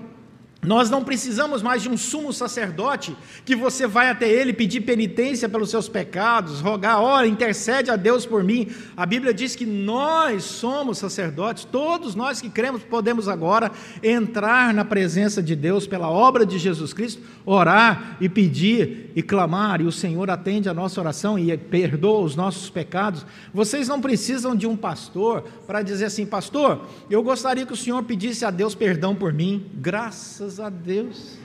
Nós 0.66 0.90
não 0.90 1.04
precisamos 1.04 1.62
mais 1.62 1.80
de 1.80 1.88
um 1.88 1.96
sumo 1.96 2.32
sacerdote 2.32 3.16
que 3.44 3.54
você 3.54 3.86
vai 3.86 4.10
até 4.10 4.28
ele 4.28 4.52
pedir 4.52 4.80
penitência 4.80 5.48
pelos 5.48 5.70
seus 5.70 5.88
pecados, 5.88 6.60
rogar, 6.60 7.00
ora, 7.00 7.26
intercede 7.26 7.88
a 7.88 7.94
Deus 7.96 8.26
por 8.26 8.42
mim. 8.42 8.68
A 8.96 9.06
Bíblia 9.06 9.32
diz 9.32 9.54
que 9.54 9.64
nós 9.64 10.42
somos 10.42 10.98
sacerdotes, 10.98 11.64
todos 11.64 12.16
nós 12.16 12.40
que 12.40 12.50
cremos 12.50 12.82
podemos 12.82 13.28
agora 13.28 13.70
entrar 14.02 14.74
na 14.74 14.84
presença 14.84 15.40
de 15.40 15.54
Deus 15.54 15.86
pela 15.86 16.10
obra 16.10 16.44
de 16.44 16.58
Jesus 16.58 16.92
Cristo, 16.92 17.22
orar 17.44 18.16
e 18.20 18.28
pedir 18.28 19.12
e 19.14 19.22
clamar, 19.22 19.80
e 19.80 19.84
o 19.84 19.92
Senhor 19.92 20.28
atende 20.28 20.68
a 20.68 20.74
nossa 20.74 21.00
oração 21.00 21.38
e 21.38 21.56
perdoa 21.56 22.20
os 22.20 22.34
nossos 22.34 22.68
pecados. 22.68 23.24
Vocês 23.54 23.86
não 23.86 24.00
precisam 24.00 24.56
de 24.56 24.66
um 24.66 24.76
pastor 24.76 25.44
para 25.64 25.80
dizer 25.82 26.06
assim, 26.06 26.26
pastor, 26.26 26.86
eu 27.08 27.22
gostaria 27.22 27.64
que 27.64 27.72
o 27.72 27.76
Senhor 27.76 28.02
pedisse 28.02 28.44
a 28.44 28.50
Deus 28.50 28.74
perdão 28.74 29.14
por 29.14 29.32
mim. 29.32 29.70
Graças 29.74 30.55
Graças 30.56 30.60
a 30.60 30.70
Deus. 30.70 31.38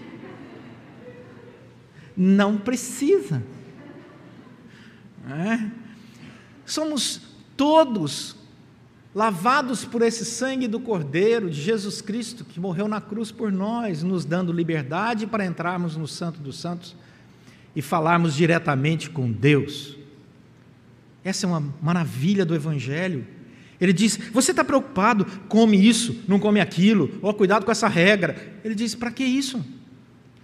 Não 2.16 2.58
precisa. 2.58 3.44
É? 5.30 5.70
Somos 6.66 7.22
todos 7.58 8.38
lavados 9.14 9.84
por 9.84 10.02
esse 10.02 10.24
sangue 10.24 10.66
do 10.66 10.80
Cordeiro 10.80 11.50
de 11.50 11.62
Jesus 11.62 12.02
Cristo, 12.02 12.46
que 12.46 12.58
morreu 12.58 12.88
na 12.88 13.02
cruz 13.02 13.32
por 13.32 13.52
nós, 13.52 14.02
nos 14.02 14.24
dando 14.24 14.54
liberdade 14.54 15.28
para 15.28 15.46
entrarmos 15.46 15.98
no 15.98 16.08
Santo 16.08 16.40
dos 16.40 16.58
Santos 16.58 16.96
e 17.76 17.82
falarmos 17.82 18.34
diretamente 18.34 19.10
com 19.10 19.30
Deus. 19.30 19.98
Essa 21.22 21.46
é 21.46 21.50
uma 21.50 21.74
maravilha 21.82 22.46
do 22.46 22.56
Evangelho. 22.56 23.28
Ele 23.82 23.92
diz: 23.92 24.18
Você 24.32 24.52
está 24.52 24.64
preocupado? 24.64 25.26
Come 25.50 25.76
isso, 25.76 26.24
não 26.28 26.40
come 26.40 26.62
aquilo, 26.62 27.18
ou 27.20 27.34
cuidado 27.34 27.66
com 27.66 27.72
essa 27.72 27.88
regra. 27.88 28.36
Ele 28.64 28.76
diz: 28.76 28.94
Para 28.94 29.10
que 29.10 29.24
isso? 29.24 29.66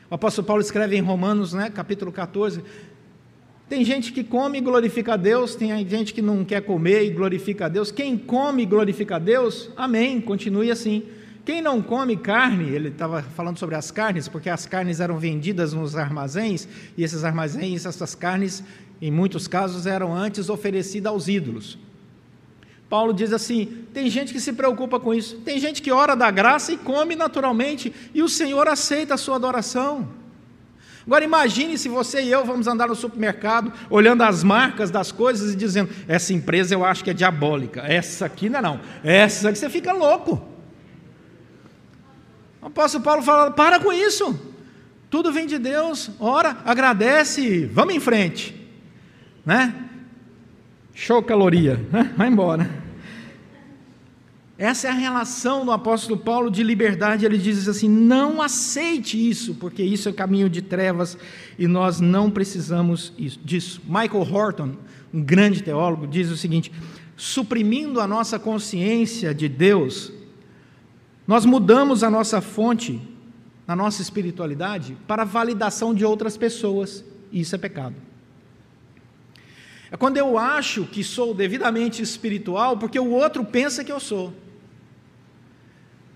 O 0.10 0.15
apóstolo 0.15 0.48
Paulo 0.48 0.62
escreve 0.62 0.98
em 0.98 1.01
Romanos, 1.01 1.53
né, 1.53 1.70
capítulo 1.70 2.12
14. 2.12 2.63
Tem 3.70 3.84
gente 3.84 4.13
que 4.13 4.24
come 4.24 4.58
e 4.58 4.62
glorifica 4.62 5.13
a 5.13 5.17
Deus, 5.17 5.53
tem 5.53 5.88
gente 5.88 6.13
que 6.13 6.22
não 6.22 6.44
quer 6.46 6.62
comer 6.62 7.03
e 7.03 7.10
glorifica 7.10 7.65
a 7.65 7.70
Deus. 7.70 7.91
Quem 7.91 8.17
come 8.17 8.63
e 8.63 8.65
glorifica 8.65 9.17
a 9.17 9.20
Deus, 9.20 9.70
amém, 9.75 10.20
continue 10.22 10.72
assim. 10.72 11.03
Quem 11.44 11.62
não 11.62 11.82
come 11.82 12.15
carne, 12.15 12.70
ele 12.70 12.88
estava 12.88 13.22
falando 13.22 13.60
sobre 13.60 13.75
as 13.75 13.91
carnes, 13.91 14.27
porque 14.27 14.50
as 14.50 14.65
carnes 14.65 15.01
eram 15.01 15.20
vendidas 15.20 15.74
nos 15.74 15.96
armazéns, 15.96 16.67
e 16.98 17.03
esses 17.03 17.25
armazéns, 17.25 17.86
essas 17.86 18.15
carnes, 18.15 18.63
em 19.01 19.12
muitos 19.12 19.48
casos, 19.48 19.86
eram 19.86 20.15
antes 20.15 20.50
oferecidas 20.50 21.12
aos 21.12 21.27
ídolos. 21.27 21.77
Paulo 22.89 23.13
diz 23.13 23.34
assim: 23.34 23.86
tem 23.94 24.10
gente 24.10 24.32
que 24.32 24.39
se 24.39 24.53
preocupa 24.53 25.00
com 25.00 25.13
isso, 25.13 25.38
tem 25.38 25.60
gente 25.60 25.82
que 25.82 25.91
ora 25.91 26.15
da 26.15 26.32
graça 26.32 26.72
e 26.72 26.77
come 26.77 27.15
naturalmente, 27.15 27.94
e 28.13 28.24
o 28.24 28.29
Senhor 28.29 28.67
aceita 28.67 29.15
a 29.15 29.17
sua 29.17 29.36
adoração. 29.36 30.08
Agora 31.06 31.24
imagine 31.24 31.77
se 31.77 31.88
você 31.88 32.22
e 32.22 32.32
eu 32.32 32.44
vamos 32.44 32.67
andar 32.67 32.89
no 32.89 32.96
supermercado, 32.96 33.72
olhando 33.89 34.24
as 34.24 34.44
marcas 34.44 34.91
das 34.91 35.12
coisas 35.12 35.53
e 35.53 35.56
dizendo: 35.56 35.89
essa 36.08 36.34
empresa 36.34 36.74
eu 36.74 36.84
acho 36.84 37.03
que 37.03 37.10
é 37.10 37.13
diabólica, 37.13 37.82
essa 37.82 38.25
aqui 38.25 38.50
não 38.50 38.60
é 38.60 38.62
não, 38.62 38.79
essa 39.03 39.50
aqui 39.50 39.58
você 39.58 39.70
fica 39.70 39.91
louco. 39.94 40.46
O 42.62 42.67
apóstolo 42.67 43.03
Paulo 43.03 43.22
fala: 43.22 43.51
para 43.51 43.79
com 43.79 43.91
isso, 43.91 44.38
tudo 45.10 45.32
vem 45.32 45.48
de 45.48 45.58
Deus, 45.58 46.10
ora, 46.20 46.58
agradece, 46.65 47.65
vamos 47.65 47.96
em 47.96 48.00
frente, 48.00 48.53
né? 49.46 49.88
Show 51.00 51.22
caloria, 51.22 51.80
vai 52.18 52.27
embora. 52.27 52.68
Essa 54.58 54.88
é 54.88 54.89
a 54.89 54.96
relação 54.96 55.63
do 55.63 55.72
apóstolo 55.72 56.20
Paulo 56.20 56.50
de 56.50 56.63
liberdade. 56.63 57.24
Ele 57.24 57.38
diz 57.38 57.68
assim: 57.68 57.88
não 57.88 58.42
aceite 58.42 59.16
isso, 59.16 59.54
porque 59.54 59.84
isso 59.84 60.10
é 60.10 60.12
caminho 60.12 60.50
de 60.50 60.60
trevas 60.60 61.16
e 61.58 61.68
nós 61.68 62.01
não 62.01 62.32
precisamos 62.32 63.13
disso. 63.46 63.80
Michael 63.86 64.24
Horton, 64.24 64.75
um 65.13 65.22
grande 65.22 65.62
teólogo, 65.62 66.08
diz 66.08 66.32
o 66.32 66.36
seguinte: 66.36 66.72
suprimindo 67.16 68.01
a 68.01 68.08
nossa 68.08 68.39
consciência 68.39 69.36
de 69.36 69.48
Deus, 69.48 70.12
nós 71.27 71.46
mudamos 71.46 72.01
a 72.04 72.10
nossa 72.10 72.42
fonte, 72.42 73.00
a 73.68 73.75
nossa 73.75 74.01
espiritualidade, 74.01 74.98
para 75.08 75.24
validação 75.24 75.94
de 75.94 76.04
outras 76.04 76.36
pessoas, 76.36 77.06
e 77.32 77.42
isso 77.42 77.54
é 77.54 77.60
pecado. 77.60 78.07
É 79.91 79.98
quando 79.98 80.17
eu 80.17 80.38
acho 80.38 80.86
que 80.86 81.03
sou 81.03 81.34
devidamente 81.34 82.01
espiritual 82.01 82.77
porque 82.77 83.00
o 83.00 83.10
outro 83.10 83.44
pensa 83.46 83.84
que 83.84 83.91
eu 83.91 84.00
sou. 84.00 84.34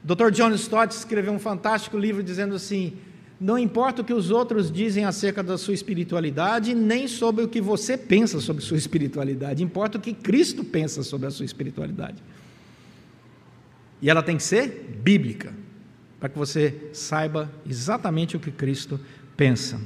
Dr. 0.04 0.32
John 0.32 0.52
Stott 0.56 0.96
escreveu 0.96 1.32
um 1.32 1.40
fantástico 1.40 1.98
livro 1.98 2.24
dizendo 2.24 2.56
assim: 2.56 2.94
não 3.40 3.58
importa 3.58 4.04
o 4.04 4.06
que 4.06 4.14
os 4.14 4.30
outros 4.30 4.72
dizem 4.72 5.06
acerca 5.06 5.42
da 5.42 5.58
sua 5.58 5.74
espiritualidade, 5.74 6.76
nem 6.76 7.08
sobre 7.08 7.44
o 7.44 7.48
que 7.48 7.60
você 7.60 7.98
pensa 7.98 8.40
sobre 8.40 8.64
sua 8.64 8.78
espiritualidade, 8.78 9.64
importa 9.64 9.98
o 9.98 10.02
que 10.02 10.14
Cristo 10.14 10.64
pensa 10.64 11.02
sobre 11.02 11.28
a 11.28 11.32
sua 11.32 11.46
espiritualidade. 11.46 12.22
E 14.00 14.12
ela 14.12 14.22
tem 14.22 14.38
que 14.38 14.44
ser 14.44 14.96
bíblica, 15.02 15.54
para 16.20 16.30
que 16.30 16.38
você 16.38 16.90
saiba 16.94 17.52
exatamente 17.68 18.38
o 18.38 18.40
que 18.40 18.52
Cristo 18.52 19.00
pensa. 19.36 19.82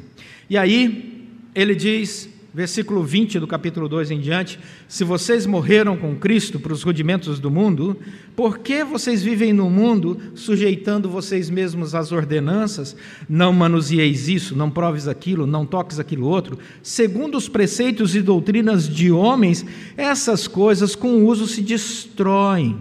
E 0.49 0.57
aí, 0.57 1.29
ele 1.55 1.75
diz 1.75 2.29
versículo 2.55 3.03
20 3.03 3.37
do 3.37 3.45
capítulo 3.45 3.89
2 3.89 4.11
em 4.11 4.19
diante: 4.21 4.57
Se 4.87 5.03
vocês 5.03 5.45
morreram 5.45 5.97
com 5.97 6.15
Cristo 6.15 6.57
para 6.57 6.71
os 6.71 6.83
rudimentos 6.83 7.37
do 7.37 7.51
mundo, 7.51 7.97
por 8.33 8.59
que 8.59 8.81
vocês 8.81 9.21
vivem 9.21 9.51
no 9.51 9.69
mundo 9.69 10.17
sujeitando 10.33 11.09
vocês 11.09 11.49
mesmos 11.49 11.93
às 11.93 12.13
ordenanças? 12.13 12.95
Não 13.27 13.51
manusieis 13.51 14.29
isso, 14.29 14.55
não 14.55 14.71
proves 14.71 15.05
aquilo, 15.05 15.45
não 15.45 15.65
toques 15.65 15.99
aquilo 15.99 16.27
outro. 16.27 16.57
Segundo 16.81 17.37
os 17.37 17.49
preceitos 17.49 18.15
e 18.15 18.21
doutrinas 18.21 18.87
de 18.87 19.11
homens, 19.11 19.65
essas 19.97 20.47
coisas 20.47 20.95
com 20.95 21.25
uso 21.25 21.47
se 21.47 21.61
destroem. 21.61 22.77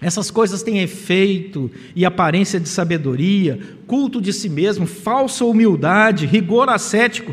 Essas 0.00 0.28
coisas 0.28 0.62
têm 0.62 0.80
efeito 0.80 1.70
e 1.94 2.04
aparência 2.04 2.58
de 2.58 2.68
sabedoria, 2.68 3.60
culto 3.86 4.20
de 4.20 4.32
si 4.32 4.48
mesmo, 4.48 4.86
falsa 4.86 5.44
humildade, 5.44 6.26
rigor 6.26 6.68
ascético 6.68 7.32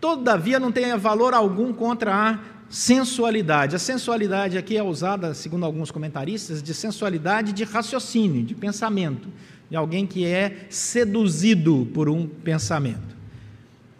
todavia 0.00 0.58
não 0.58 0.72
tem 0.72 0.96
valor 0.96 1.34
algum 1.34 1.72
contra 1.72 2.14
a 2.14 2.38
sensualidade. 2.68 3.76
A 3.76 3.78
sensualidade 3.78 4.58
aqui 4.58 4.76
é 4.76 4.82
usada, 4.82 5.34
segundo 5.34 5.64
alguns 5.64 5.90
comentaristas, 5.90 6.62
de 6.62 6.74
sensualidade 6.74 7.52
de 7.52 7.64
raciocínio, 7.64 8.42
de 8.42 8.54
pensamento, 8.54 9.28
de 9.70 9.76
alguém 9.76 10.06
que 10.06 10.24
é 10.24 10.66
seduzido 10.70 11.88
por 11.94 12.08
um 12.08 12.26
pensamento. 12.26 13.16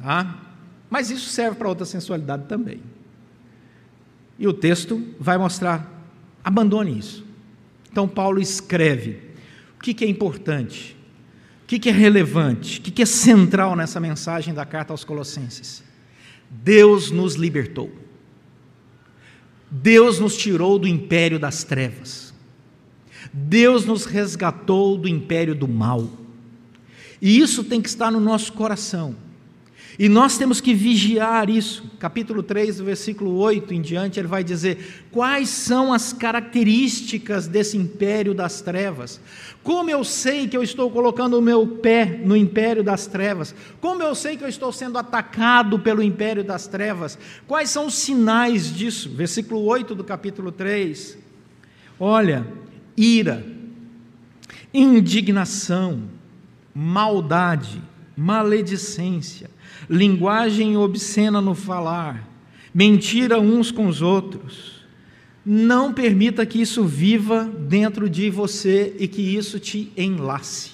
Tá? 0.00 0.42
Mas 0.90 1.10
isso 1.10 1.30
serve 1.30 1.56
para 1.56 1.68
outra 1.68 1.84
sensualidade 1.84 2.44
também. 2.46 2.80
E 4.38 4.46
o 4.46 4.52
texto 4.52 5.02
vai 5.18 5.38
mostrar: 5.38 5.90
abandone 6.44 6.98
isso. 6.98 7.24
Então, 7.90 8.06
Paulo 8.06 8.40
escreve 8.40 9.22
o 9.78 9.82
que, 9.82 10.04
é 10.04 10.08
importante, 10.08 10.96
o 11.66 11.68
que, 11.68 11.88
é 11.88 11.92
relevante, 11.92 12.78
o 12.78 12.82
que 12.82 13.02
é 13.02 13.06
central 13.06 13.74
nessa 13.74 13.98
mensagem 13.98 14.54
da 14.54 14.64
carta 14.64 14.92
aos 14.92 15.02
Colossenses. 15.02 15.82
Deus 16.48 17.10
nos 17.10 17.34
libertou. 17.34 17.90
Deus 19.68 20.20
nos 20.20 20.36
tirou 20.36 20.78
do 20.78 20.86
império 20.86 21.40
das 21.40 21.64
trevas. 21.64 22.32
Deus 23.32 23.84
nos 23.84 24.04
resgatou 24.04 24.96
do 24.96 25.08
império 25.08 25.56
do 25.56 25.66
mal. 25.66 26.08
E 27.20 27.40
isso 27.40 27.64
tem 27.64 27.82
que 27.82 27.88
estar 27.88 28.12
no 28.12 28.20
nosso 28.20 28.52
coração. 28.52 29.16
E 29.98 30.10
nós 30.10 30.36
temos 30.36 30.60
que 30.60 30.74
vigiar 30.74 31.48
isso. 31.48 31.84
Capítulo 31.98 32.42
3, 32.42 32.80
versículo 32.80 33.34
8 33.36 33.72
em 33.72 33.80
diante, 33.80 34.20
ele 34.20 34.28
vai 34.28 34.44
dizer: 34.44 35.06
quais 35.10 35.48
são 35.48 35.90
as 35.90 36.12
características 36.12 37.46
desse 37.46 37.78
império 37.78 38.34
das 38.34 38.60
trevas? 38.60 39.18
Como 39.62 39.88
eu 39.88 40.04
sei 40.04 40.46
que 40.46 40.56
eu 40.56 40.62
estou 40.62 40.90
colocando 40.90 41.38
o 41.38 41.42
meu 41.42 41.66
pé 41.66 42.20
no 42.22 42.36
império 42.36 42.84
das 42.84 43.06
trevas? 43.06 43.54
Como 43.80 44.02
eu 44.02 44.14
sei 44.14 44.36
que 44.36 44.44
eu 44.44 44.48
estou 44.48 44.70
sendo 44.70 44.98
atacado 44.98 45.78
pelo 45.78 46.02
império 46.02 46.44
das 46.44 46.66
trevas? 46.66 47.18
Quais 47.46 47.70
são 47.70 47.86
os 47.86 47.94
sinais 47.94 48.72
disso? 48.72 49.08
Versículo 49.08 49.62
8 49.64 49.94
do 49.94 50.04
capítulo 50.04 50.52
3. 50.52 51.16
Olha, 51.98 52.46
ira, 52.94 53.46
indignação, 54.74 56.02
maldade, 56.74 57.82
maledicência 58.14 59.55
linguagem 59.88 60.76
obscena 60.76 61.40
no 61.40 61.54
falar, 61.54 62.28
mentira 62.74 63.40
uns 63.40 63.70
com 63.70 63.86
os 63.86 64.02
outros. 64.02 64.76
Não 65.44 65.92
permita 65.92 66.44
que 66.44 66.60
isso 66.60 66.84
viva 66.84 67.44
dentro 67.44 68.10
de 68.10 68.28
você 68.30 68.94
e 68.98 69.06
que 69.06 69.22
isso 69.22 69.60
te 69.60 69.92
enlace, 69.96 70.72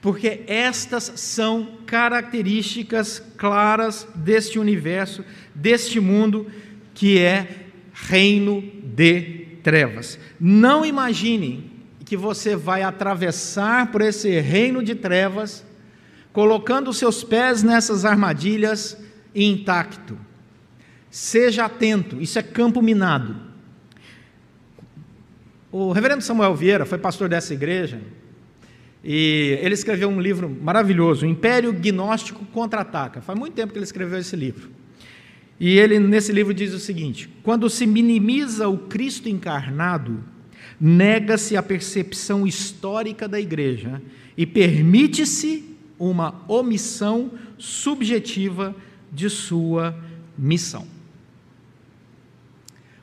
porque 0.00 0.40
estas 0.46 1.12
são 1.16 1.68
características 1.86 3.22
claras 3.36 4.08
deste 4.14 4.58
universo, 4.58 5.24
deste 5.54 6.00
mundo 6.00 6.46
que 6.94 7.18
é 7.18 7.66
reino 7.92 8.62
de 8.82 9.46
trevas. 9.62 10.18
Não 10.40 10.84
imagine 10.84 11.70
que 12.04 12.16
você 12.16 12.56
vai 12.56 12.82
atravessar 12.82 13.92
por 13.92 14.00
esse 14.00 14.40
reino 14.40 14.82
de 14.82 14.94
trevas 14.94 15.64
colocando 16.32 16.92
seus 16.92 17.24
pés 17.24 17.62
nessas 17.62 18.04
armadilhas 18.04 18.96
intacto. 19.34 20.18
Seja 21.10 21.64
atento, 21.64 22.20
isso 22.20 22.38
é 22.38 22.42
campo 22.42 22.82
minado. 22.82 23.36
O 25.70 25.92
reverendo 25.92 26.22
Samuel 26.22 26.54
Vieira 26.54 26.86
foi 26.86 26.98
pastor 26.98 27.28
dessa 27.28 27.52
igreja 27.52 28.00
e 29.02 29.58
ele 29.62 29.74
escreveu 29.74 30.08
um 30.08 30.20
livro 30.20 30.48
maravilhoso, 30.48 31.24
O 31.24 31.28
Império 31.28 31.72
Gnóstico 31.72 32.44
Contra-Ataca. 32.46 33.20
Faz 33.20 33.38
muito 33.38 33.54
tempo 33.54 33.72
que 33.72 33.78
ele 33.78 33.84
escreveu 33.84 34.18
esse 34.18 34.34
livro. 34.34 34.70
E 35.60 35.78
ele, 35.78 35.98
nesse 35.98 36.32
livro, 36.32 36.54
diz 36.54 36.72
o 36.72 36.78
seguinte: 36.78 37.28
quando 37.42 37.68
se 37.68 37.86
minimiza 37.86 38.68
o 38.68 38.78
Cristo 38.78 39.28
encarnado, 39.28 40.22
nega-se 40.80 41.56
a 41.56 41.62
percepção 41.62 42.46
histórica 42.46 43.28
da 43.28 43.40
igreja 43.40 44.00
e 44.36 44.46
permite-se 44.46 45.67
uma 45.98 46.42
omissão 46.46 47.32
subjetiva 47.58 48.74
de 49.12 49.28
sua 49.28 49.96
missão. 50.36 50.86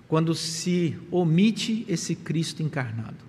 Quando 0.08 0.34
se 0.36 0.98
omite 1.12 1.86
esse 1.90 2.16
Cristo 2.16 2.62
encarnado. 2.62 3.26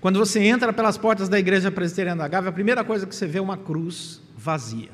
Quando 0.00 0.18
você 0.18 0.40
entra 0.40 0.72
pelas 0.72 0.96
portas 0.96 1.28
da 1.28 1.38
igreja 1.38 1.70
presbiteriana 1.70 2.22
da 2.22 2.28
Gávea, 2.28 2.50
a 2.50 2.52
primeira 2.52 2.84
coisa 2.84 3.06
que 3.06 3.14
você 3.14 3.26
vê 3.26 3.38
é 3.38 3.42
uma 3.42 3.56
cruz 3.56 4.20
vazia. 4.36 4.90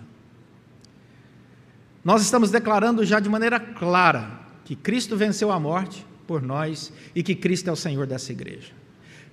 Nós 2.04 2.22
estamos 2.22 2.50
declarando 2.50 3.04
já 3.04 3.20
de 3.20 3.28
maneira 3.28 3.60
clara 3.60 4.40
que 4.64 4.74
Cristo 4.74 5.16
venceu 5.16 5.52
a 5.52 5.60
morte 5.60 6.06
por 6.26 6.40
nós 6.40 6.92
e 7.14 7.22
que 7.22 7.34
Cristo 7.34 7.68
é 7.68 7.72
o 7.72 7.76
Senhor 7.76 8.06
dessa 8.06 8.32
igreja. 8.32 8.79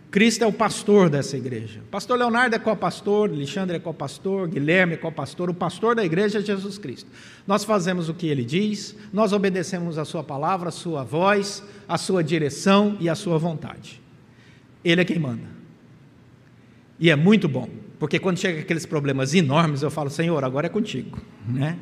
Cristo 0.09 0.43
é 0.43 0.47
o 0.47 0.53
pastor 0.53 1.09
dessa 1.09 1.35
igreja. 1.35 1.81
Pastor 1.91 2.17
Leonardo 2.17 2.55
é 2.55 2.59
co-pastor, 2.59 3.29
Alexandre 3.29 3.75
é 3.75 3.79
co-pastor, 3.79 4.47
Guilherme 4.47 4.93
é 4.93 4.97
co-pastor. 4.97 5.49
O 5.49 5.53
pastor 5.53 5.95
da 5.95 6.05
igreja 6.05 6.39
é 6.39 6.41
Jesus 6.41 6.77
Cristo. 6.77 7.09
Nós 7.45 7.65
fazemos 7.65 8.07
o 8.07 8.13
que 8.13 8.27
ele 8.27 8.45
diz, 8.45 8.95
nós 9.11 9.33
obedecemos 9.33 9.97
a 9.97 10.05
sua 10.05 10.23
palavra, 10.23 10.69
a 10.69 10.71
sua 10.71 11.03
voz, 11.03 11.61
a 11.87 11.97
sua 11.97 12.23
direção 12.23 12.95
e 13.01 13.09
a 13.09 13.15
sua 13.15 13.37
vontade. 13.37 14.01
Ele 14.83 15.01
é 15.01 15.05
quem 15.05 15.19
manda. 15.19 15.57
E 16.99 17.09
é 17.09 17.15
muito 17.15 17.49
bom, 17.49 17.69
porque 17.99 18.17
quando 18.17 18.37
chega 18.37 18.61
aqueles 18.61 18.85
problemas 18.85 19.33
enormes, 19.33 19.81
eu 19.81 19.91
falo, 19.91 20.09
Senhor, 20.09 20.43
agora 20.43 20.67
é 20.67 20.69
contigo, 20.69 21.19
né? 21.47 21.77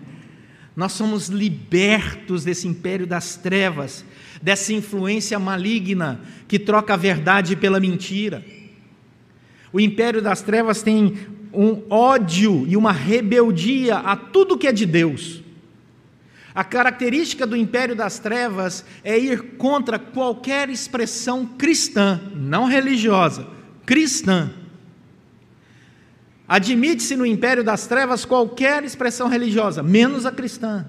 Nós 0.75 0.91
somos 0.91 1.29
libertos 1.29 2.43
desse 2.43 2.67
império 2.67 3.07
das 3.07 3.35
trevas, 3.37 4.03
dessa 4.41 4.73
influência 4.73 5.39
maligna 5.39 6.19
que 6.47 6.59
troca 6.59 6.93
a 6.93 6.97
verdade 6.97 7.55
pela 7.55 7.79
mentira. 7.79 8.43
O 9.71 9.79
império 9.79 10.21
das 10.21 10.41
trevas 10.41 10.81
tem 10.83 11.17
um 11.53 11.81
ódio 11.89 12.65
e 12.67 12.75
uma 12.75 12.91
rebeldia 12.91 13.97
a 13.97 14.15
tudo 14.17 14.57
que 14.57 14.67
é 14.67 14.73
de 14.73 14.85
Deus. 14.85 15.41
A 16.53 16.63
característica 16.63 17.45
do 17.45 17.55
império 17.55 17.95
das 17.95 18.19
trevas 18.19 18.85
é 19.03 19.17
ir 19.17 19.57
contra 19.57 19.99
qualquer 19.99 20.69
expressão 20.69 21.45
cristã, 21.45 22.21
não 22.33 22.65
religiosa, 22.65 23.47
cristã. 23.85 24.51
Admite-se 26.47 27.15
no 27.15 27.25
império 27.25 27.63
das 27.63 27.87
trevas 27.87 28.23
qualquer 28.23 28.83
expressão 28.83 29.27
religiosa, 29.27 29.81
menos 29.81 30.25
a 30.25 30.31
cristã. 30.31 30.85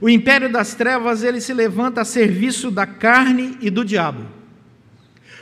O 0.00 0.08
império 0.08 0.52
das 0.52 0.74
trevas, 0.74 1.24
ele 1.24 1.40
se 1.40 1.52
levanta 1.52 2.02
a 2.02 2.04
serviço 2.04 2.70
da 2.70 2.86
carne 2.86 3.58
e 3.60 3.70
do 3.70 3.84
diabo. 3.84 4.24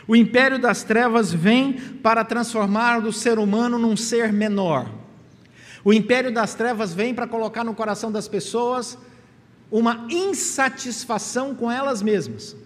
O 0.06 0.16
império 0.16 0.58
das 0.58 0.82
trevas 0.82 1.30
vem 1.30 1.74
para 1.74 2.24
transformar 2.24 3.04
o 3.04 3.12
ser 3.12 3.38
humano 3.38 3.78
num 3.78 3.94
ser 3.94 4.32
menor. 4.32 4.90
O 5.84 5.92
império 5.92 6.32
das 6.32 6.54
trevas 6.54 6.94
vem 6.94 7.14
para 7.14 7.26
colocar 7.26 7.62
no 7.62 7.74
coração 7.74 8.10
das 8.10 8.26
pessoas 8.26 8.96
uma 9.70 10.06
insatisfação 10.08 11.54
com 11.54 11.70
elas 11.70 12.00
mesmas. 12.00 12.56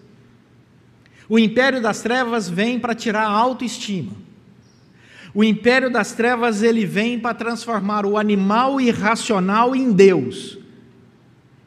O 1.27 1.37
império 1.37 1.81
das 1.81 2.01
trevas 2.01 2.49
vem 2.49 2.79
para 2.79 2.95
tirar 2.95 3.23
a 3.23 3.31
autoestima. 3.31 4.13
O 5.33 5.43
império 5.43 5.89
das 5.89 6.11
trevas 6.11 6.61
ele 6.61 6.85
vem 6.85 7.19
para 7.19 7.33
transformar 7.33 8.05
o 8.05 8.17
animal 8.17 8.79
irracional 8.79 9.75
em 9.75 9.91
Deus. 9.91 10.59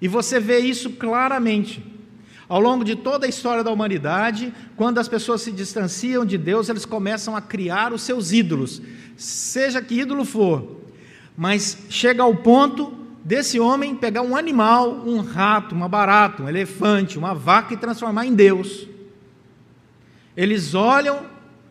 E 0.01 0.07
você 0.07 0.39
vê 0.39 0.59
isso 0.61 0.91
claramente. 0.91 1.83
Ao 2.49 2.61
longo 2.61 2.85
de 2.85 2.95
toda 2.95 3.27
a 3.27 3.29
história 3.29 3.65
da 3.65 3.73
humanidade, 3.73 4.55
quando 4.77 4.99
as 4.99 5.09
pessoas 5.09 5.43
se 5.43 5.51
distanciam 5.51 6.25
de 6.25 6.39
Deus, 6.39 6.69
eles 6.69 6.85
começam 6.85 7.35
a 7.35 7.41
criar 7.41 7.93
os 7.93 8.03
seus 8.03 8.31
ídolos, 8.31 8.81
seja 9.17 9.83
que 9.83 10.01
ídolo 10.01 10.25
for. 10.25 10.83
Mas 11.37 11.77
chega 11.89 12.23
ao 12.23 12.37
ponto 12.37 12.97
desse 13.25 13.59
homem 13.59 13.97
pegar 13.97 14.23
um 14.23 14.37
animal, 14.37 15.03
um 15.05 15.21
rato, 15.21 15.75
uma 15.75 15.89
barata, 15.89 16.45
um 16.45 16.49
elefante, 16.49 17.19
uma 17.19 17.35
vaca 17.35 17.75
e 17.75 17.77
transformar 17.77 18.27
em 18.27 18.35
Deus. 18.35 18.87
Eles 20.37 20.73
olham 20.73 21.27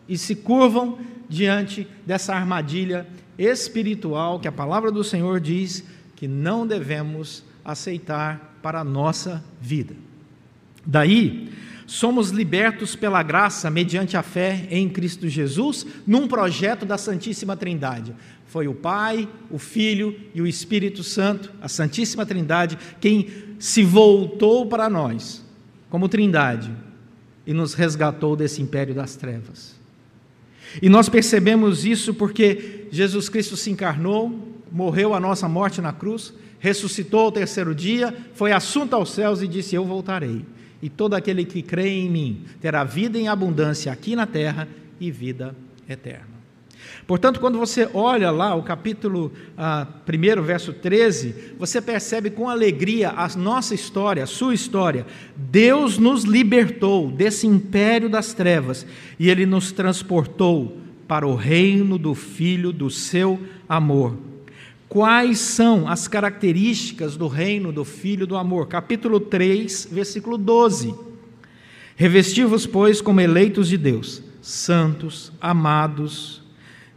e 0.08 0.16
se 0.16 0.34
curvam 0.34 0.98
diante 1.28 1.86
dessa 2.04 2.34
armadilha 2.34 3.06
espiritual 3.38 4.40
que 4.40 4.48
a 4.48 4.52
palavra 4.52 4.90
do 4.90 5.04
Senhor 5.04 5.40
diz 5.40 5.84
que 6.14 6.26
não 6.26 6.66
devemos 6.66 7.44
aceitar 7.64 8.58
para 8.62 8.80
a 8.80 8.84
nossa 8.84 9.44
vida. 9.60 9.94
Daí, 10.84 11.50
somos 11.86 12.30
libertos 12.30 12.96
pela 12.96 13.22
graça 13.22 13.70
mediante 13.70 14.16
a 14.16 14.22
fé 14.22 14.66
em 14.70 14.88
Cristo 14.88 15.28
Jesus, 15.28 15.86
num 16.06 16.26
projeto 16.26 16.86
da 16.86 16.96
Santíssima 16.96 17.56
Trindade. 17.56 18.14
Foi 18.46 18.68
o 18.68 18.74
Pai, 18.74 19.28
o 19.50 19.58
Filho 19.58 20.18
e 20.34 20.40
o 20.40 20.46
Espírito 20.46 21.02
Santo, 21.02 21.52
a 21.60 21.68
Santíssima 21.68 22.24
Trindade, 22.24 22.78
quem 23.00 23.28
se 23.58 23.82
voltou 23.82 24.66
para 24.66 24.88
nós 24.88 25.44
como 25.90 26.08
Trindade 26.08 26.72
e 27.46 27.52
nos 27.52 27.74
resgatou 27.74 28.34
desse 28.34 28.60
império 28.60 28.94
das 28.94 29.16
trevas. 29.16 29.75
E 30.80 30.88
nós 30.88 31.08
percebemos 31.08 31.84
isso 31.84 32.12
porque 32.14 32.86
Jesus 32.90 33.28
Cristo 33.28 33.56
se 33.56 33.70
encarnou, 33.70 34.54
morreu 34.70 35.14
a 35.14 35.20
nossa 35.20 35.48
morte 35.48 35.80
na 35.80 35.92
cruz, 35.92 36.34
ressuscitou 36.58 37.20
ao 37.20 37.32
terceiro 37.32 37.74
dia, 37.74 38.14
foi 38.34 38.52
assunto 38.52 38.94
aos 38.94 39.10
céus 39.10 39.42
e 39.42 39.48
disse: 39.48 39.74
Eu 39.74 39.84
voltarei. 39.84 40.44
E 40.82 40.90
todo 40.90 41.14
aquele 41.14 41.44
que 41.44 41.62
crê 41.62 41.88
em 41.88 42.10
mim 42.10 42.44
terá 42.60 42.84
vida 42.84 43.18
em 43.18 43.28
abundância 43.28 43.90
aqui 43.90 44.14
na 44.14 44.26
terra 44.26 44.68
e 45.00 45.10
vida 45.10 45.56
eterna. 45.88 46.35
Portanto, 47.06 47.38
quando 47.38 47.56
você 47.56 47.88
olha 47.94 48.32
lá 48.32 48.56
o 48.56 48.64
capítulo 48.64 49.30
ah, 49.56 49.86
1, 50.08 50.42
verso 50.42 50.72
13, 50.72 51.54
você 51.56 51.80
percebe 51.80 52.30
com 52.30 52.48
alegria 52.48 53.10
a 53.10 53.28
nossa 53.36 53.74
história, 53.76 54.24
a 54.24 54.26
sua 54.26 54.52
história. 54.52 55.06
Deus 55.36 55.98
nos 55.98 56.24
libertou 56.24 57.08
desse 57.08 57.46
império 57.46 58.08
das 58.08 58.32
trevas 58.32 58.84
e 59.20 59.30
Ele 59.30 59.46
nos 59.46 59.70
transportou 59.70 60.78
para 61.06 61.24
o 61.24 61.36
reino 61.36 61.96
do 61.96 62.12
Filho 62.12 62.72
do 62.72 62.90
seu 62.90 63.40
amor. 63.68 64.16
Quais 64.88 65.38
são 65.38 65.88
as 65.88 66.08
características 66.08 67.16
do 67.16 67.28
reino 67.28 67.70
do 67.70 67.84
Filho 67.84 68.26
do 68.26 68.36
amor? 68.36 68.66
Capítulo 68.66 69.20
3, 69.20 69.90
versículo 69.92 70.36
12. 70.36 70.92
Revesti-vos, 71.94 72.66
pois, 72.66 73.00
como 73.00 73.20
eleitos 73.20 73.68
de 73.68 73.78
Deus, 73.78 74.22
santos, 74.42 75.32
amados, 75.40 76.45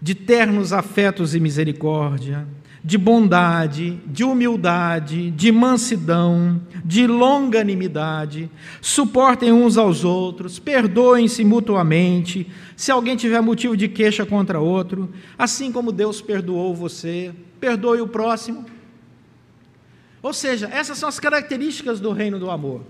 de 0.02 0.16
ternos 0.16 0.72
afetos 0.72 1.36
e 1.36 1.40
misericórdia, 1.40 2.48
de 2.84 2.98
bondade, 2.98 4.00
de 4.06 4.24
humildade, 4.24 5.32
de 5.32 5.52
mansidão, 5.52 6.62
de 6.84 7.06
longanimidade, 7.06 8.50
suportem 8.82 9.52
uns 9.52 9.78
aos 9.78 10.06
outros, 10.06 10.60
perdoem-se 10.60 11.44
mutuamente, 11.44 12.50
se 12.78 12.92
alguém 12.92 13.18
tiver 13.18 13.42
motivo 13.42 13.76
de 13.76 13.90
queixa 13.90 14.26
contra 14.26 14.60
outro, 14.60 15.10
assim 15.38 15.72
como 15.72 15.92
Deus 15.92 16.22
perdoou 16.22 16.74
você, 16.74 17.34
perdoe 17.60 18.00
o 18.00 18.08
próximo. 18.08 18.66
Ou 20.22 20.34
seja, 20.34 20.70
essas 20.72 20.98
são 20.98 21.10
as 21.10 21.20
características 21.20 22.00
do 22.00 22.12
reino 22.12 22.40
do 22.40 22.50
amor. 22.50 22.82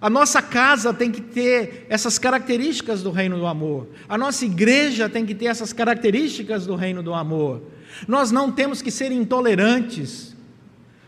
A 0.00 0.08
nossa 0.08 0.40
casa 0.40 0.94
tem 0.94 1.10
que 1.10 1.20
ter 1.20 1.86
essas 1.88 2.18
características 2.18 3.02
do 3.02 3.10
reino 3.10 3.36
do 3.36 3.46
amor. 3.46 3.88
A 4.08 4.16
nossa 4.16 4.44
igreja 4.44 5.08
tem 5.08 5.26
que 5.26 5.34
ter 5.34 5.46
essas 5.46 5.72
características 5.72 6.66
do 6.66 6.76
reino 6.76 7.02
do 7.02 7.12
amor. 7.12 7.62
Nós 8.06 8.30
não 8.30 8.52
temos 8.52 8.80
que 8.80 8.90
ser 8.90 9.10
intolerantes. 9.10 10.36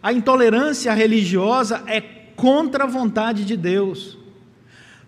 A 0.02 0.12
intolerância 0.12 0.92
religiosa 0.92 1.82
é 1.86 2.00
contra 2.00 2.84
a 2.84 2.86
vontade 2.86 3.44
de 3.44 3.56
Deus. 3.56 4.18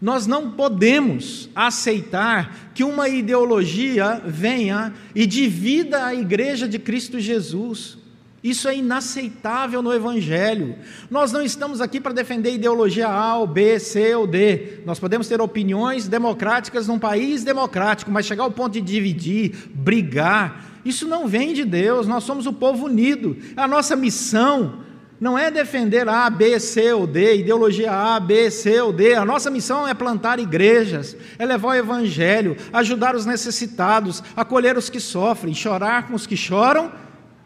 Nós 0.00 0.26
não 0.26 0.50
podemos 0.50 1.48
aceitar 1.54 2.72
que 2.74 2.84
uma 2.84 3.08
ideologia 3.08 4.20
venha 4.24 4.92
e 5.14 5.26
divida 5.26 6.06
a 6.06 6.14
igreja 6.14 6.68
de 6.68 6.78
Cristo 6.78 7.18
Jesus. 7.18 7.98
Isso 8.42 8.66
é 8.66 8.76
inaceitável 8.76 9.80
no 9.82 9.92
Evangelho. 9.92 10.74
Nós 11.08 11.30
não 11.30 11.42
estamos 11.42 11.80
aqui 11.80 12.00
para 12.00 12.12
defender 12.12 12.52
ideologia 12.52 13.08
A, 13.08 13.36
ou 13.36 13.46
B, 13.46 13.78
C 13.78 14.16
ou 14.16 14.26
D. 14.26 14.80
Nós 14.84 14.98
podemos 14.98 15.28
ter 15.28 15.40
opiniões 15.40 16.08
democráticas 16.08 16.88
num 16.88 16.98
país 16.98 17.44
democrático, 17.44 18.10
mas 18.10 18.26
chegar 18.26 18.42
ao 18.42 18.50
ponto 18.50 18.72
de 18.72 18.80
dividir, 18.80 19.70
brigar, 19.72 20.72
isso 20.84 21.06
não 21.06 21.28
vem 21.28 21.52
de 21.52 21.64
Deus. 21.64 22.08
Nós 22.08 22.24
somos 22.24 22.44
o 22.46 22.52
povo 22.52 22.86
unido. 22.86 23.36
A 23.56 23.68
nossa 23.68 23.94
missão 23.94 24.82
não 25.20 25.38
é 25.38 25.48
defender 25.48 26.08
A, 26.08 26.28
B, 26.28 26.58
C 26.58 26.92
ou 26.92 27.06
D, 27.06 27.36
ideologia 27.36 27.92
A, 27.92 28.18
B, 28.18 28.50
C 28.50 28.80
ou 28.80 28.92
D. 28.92 29.14
A 29.14 29.24
nossa 29.24 29.50
missão 29.50 29.86
é 29.86 29.94
plantar 29.94 30.40
igrejas, 30.40 31.16
é 31.38 31.46
levar 31.46 31.68
o 31.68 31.74
Evangelho, 31.74 32.56
ajudar 32.72 33.14
os 33.14 33.24
necessitados, 33.24 34.20
acolher 34.34 34.76
os 34.76 34.90
que 34.90 34.98
sofrem, 34.98 35.54
chorar 35.54 36.08
com 36.08 36.14
os 36.14 36.26
que 36.26 36.36
choram 36.36 36.90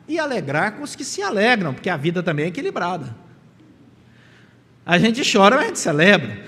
e 0.09 0.19
alegrar 0.19 0.73
com 0.73 0.83
os 0.83 0.95
que 0.95 1.05
se 1.05 1.23
alegram, 1.23 1.75
porque 1.75 1.91
a 1.91 1.97
vida 1.97 2.23
também 2.23 2.47
é 2.47 2.49
equilibrada. 2.49 3.15
A 4.85 4.99
gente 4.99 5.21
chora, 5.31 5.57
mas 5.57 5.65
a 5.65 5.69
gente 5.69 5.79
celebra. 5.81 6.45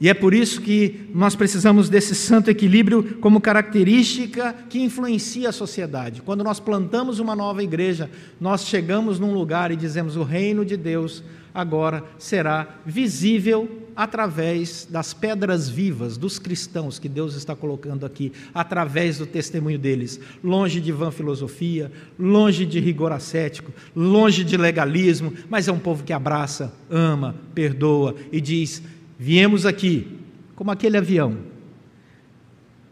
E 0.00 0.08
é 0.08 0.14
por 0.14 0.32
isso 0.32 0.60
que 0.60 1.10
nós 1.12 1.34
precisamos 1.34 1.88
desse 1.88 2.14
santo 2.14 2.48
equilíbrio 2.48 3.18
como 3.20 3.40
característica 3.40 4.54
que 4.68 4.80
influencia 4.80 5.48
a 5.48 5.52
sociedade. 5.52 6.22
Quando 6.22 6.44
nós 6.44 6.60
plantamos 6.60 7.18
uma 7.18 7.34
nova 7.34 7.64
igreja, 7.64 8.08
nós 8.40 8.64
chegamos 8.64 9.18
num 9.18 9.34
lugar 9.34 9.72
e 9.72 9.76
dizemos: 9.76 10.14
o 10.14 10.22
reino 10.22 10.64
de 10.64 10.76
Deus 10.76 11.24
agora 11.52 12.04
será 12.16 12.76
visível 12.86 13.87
através 13.98 14.86
das 14.88 15.12
pedras 15.12 15.68
vivas 15.68 16.16
dos 16.16 16.38
cristãos 16.38 17.00
que 17.00 17.08
Deus 17.08 17.34
está 17.34 17.56
colocando 17.56 18.06
aqui, 18.06 18.32
através 18.54 19.18
do 19.18 19.26
testemunho 19.26 19.76
deles, 19.76 20.20
longe 20.42 20.80
de 20.80 20.92
vã 20.92 21.10
filosofia, 21.10 21.90
longe 22.16 22.64
de 22.64 22.78
rigor 22.78 23.10
ascético, 23.10 23.72
longe 23.96 24.44
de 24.44 24.56
legalismo, 24.56 25.32
mas 25.50 25.66
é 25.66 25.72
um 25.72 25.80
povo 25.80 26.04
que 26.04 26.12
abraça, 26.12 26.72
ama, 26.88 27.34
perdoa 27.52 28.14
e 28.30 28.40
diz: 28.40 28.80
viemos 29.18 29.66
aqui, 29.66 30.20
como 30.54 30.70
aquele 30.70 30.96
avião, 30.96 31.36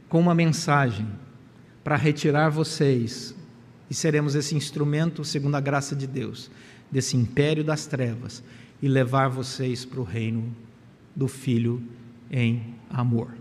com 0.09 0.19
uma 0.19 0.35
mensagem 0.35 1.07
para 1.85 1.95
retirar 1.95 2.49
vocês 2.49 3.33
e 3.89 3.95
seremos 3.95 4.35
esse 4.35 4.57
instrumento, 4.57 5.25
segundo 5.25 5.55
a 5.55 5.61
graça 5.61 5.95
de 5.95 6.09
Deus, 6.09 6.51
desse 6.91 7.17
império 7.17 7.63
das 7.63 7.87
trevas 7.87 8.43
e 8.83 8.89
levar 8.89 9.29
vocês 9.29 9.85
para 9.85 10.01
o 10.01 10.05
reino 10.05 10.66
do 11.17 11.27
Filho 11.27 11.83
em 12.31 12.75
amor. 12.91 13.33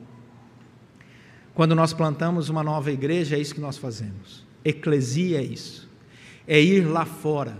Quando 1.53 1.75
nós 1.75 1.93
plantamos 1.93 2.49
uma 2.49 2.63
nova 2.63 2.91
igreja, 2.91 3.35
é 3.35 3.39
isso 3.39 3.53
que 3.53 3.61
nós 3.61 3.77
fazemos. 3.77 4.45
Eclesia 4.63 5.39
é 5.39 5.43
isso. 5.43 5.89
É 6.47 6.61
ir 6.61 6.85
lá 6.85 7.05
fora 7.05 7.57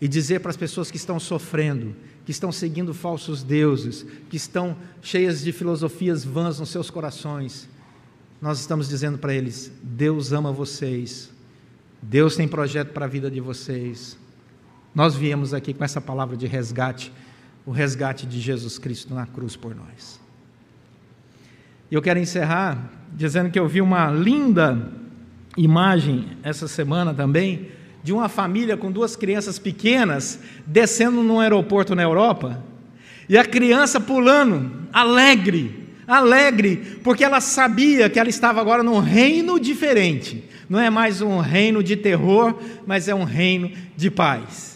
e 0.00 0.06
dizer 0.06 0.40
para 0.40 0.50
as 0.50 0.56
pessoas 0.56 0.90
que 0.90 0.96
estão 0.96 1.18
sofrendo, 1.18 1.94
que 2.24 2.30
estão 2.30 2.52
seguindo 2.52 2.92
falsos 2.92 3.42
deuses, 3.42 4.04
que 4.28 4.36
estão 4.36 4.76
cheias 5.00 5.42
de 5.42 5.52
filosofias 5.52 6.24
vãs 6.24 6.58
nos 6.58 6.70
seus 6.70 6.90
corações, 6.90 7.68
nós 8.40 8.60
estamos 8.60 8.88
dizendo 8.88 9.18
para 9.18 9.34
eles: 9.34 9.72
Deus 9.82 10.32
ama 10.32 10.52
vocês, 10.52 11.30
Deus 12.02 12.36
tem 12.36 12.46
projeto 12.46 12.92
para 12.92 13.06
a 13.06 13.08
vida 13.08 13.30
de 13.30 13.40
vocês. 13.40 14.18
Nós 14.94 15.14
viemos 15.14 15.54
aqui 15.54 15.74
com 15.74 15.84
essa 15.84 16.00
palavra 16.00 16.36
de 16.36 16.46
resgate 16.46 17.12
o 17.66 17.72
resgate 17.72 18.24
de 18.24 18.40
Jesus 18.40 18.78
Cristo 18.78 19.12
na 19.12 19.26
cruz 19.26 19.56
por 19.56 19.74
nós. 19.74 20.20
E 21.90 21.94
eu 21.94 22.00
quero 22.00 22.18
encerrar 22.18 22.90
dizendo 23.12 23.50
que 23.50 23.58
eu 23.58 23.66
vi 23.66 23.80
uma 23.80 24.10
linda 24.10 24.90
imagem 25.56 26.28
essa 26.42 26.68
semana 26.68 27.12
também 27.12 27.68
de 28.02 28.12
uma 28.12 28.28
família 28.28 28.76
com 28.76 28.92
duas 28.92 29.16
crianças 29.16 29.58
pequenas 29.58 30.38
descendo 30.64 31.22
num 31.22 31.40
aeroporto 31.40 31.94
na 31.94 32.02
Europa 32.02 32.62
e 33.28 33.36
a 33.36 33.44
criança 33.44 34.00
pulando, 34.00 34.70
alegre, 34.92 35.88
alegre, 36.06 37.00
porque 37.02 37.24
ela 37.24 37.40
sabia 37.40 38.08
que 38.08 38.20
ela 38.20 38.28
estava 38.28 38.60
agora 38.60 38.84
num 38.84 39.00
reino 39.00 39.58
diferente. 39.58 40.44
Não 40.68 40.78
é 40.78 40.88
mais 40.88 41.20
um 41.20 41.38
reino 41.38 41.82
de 41.82 41.96
terror, 41.96 42.56
mas 42.86 43.08
é 43.08 43.14
um 43.14 43.24
reino 43.24 43.72
de 43.96 44.10
paz. 44.10 44.75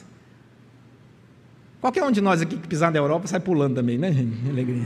Qualquer 1.81 2.05
um 2.05 2.11
de 2.11 2.21
nós 2.21 2.43
aqui 2.43 2.57
que 2.57 2.69
pisar 2.69 2.93
na 2.93 2.99
Europa 2.99 3.27
sai 3.27 3.41
pulando 3.41 3.77
também, 3.77 3.97
né, 3.97 4.09
Alegria. 4.49 4.85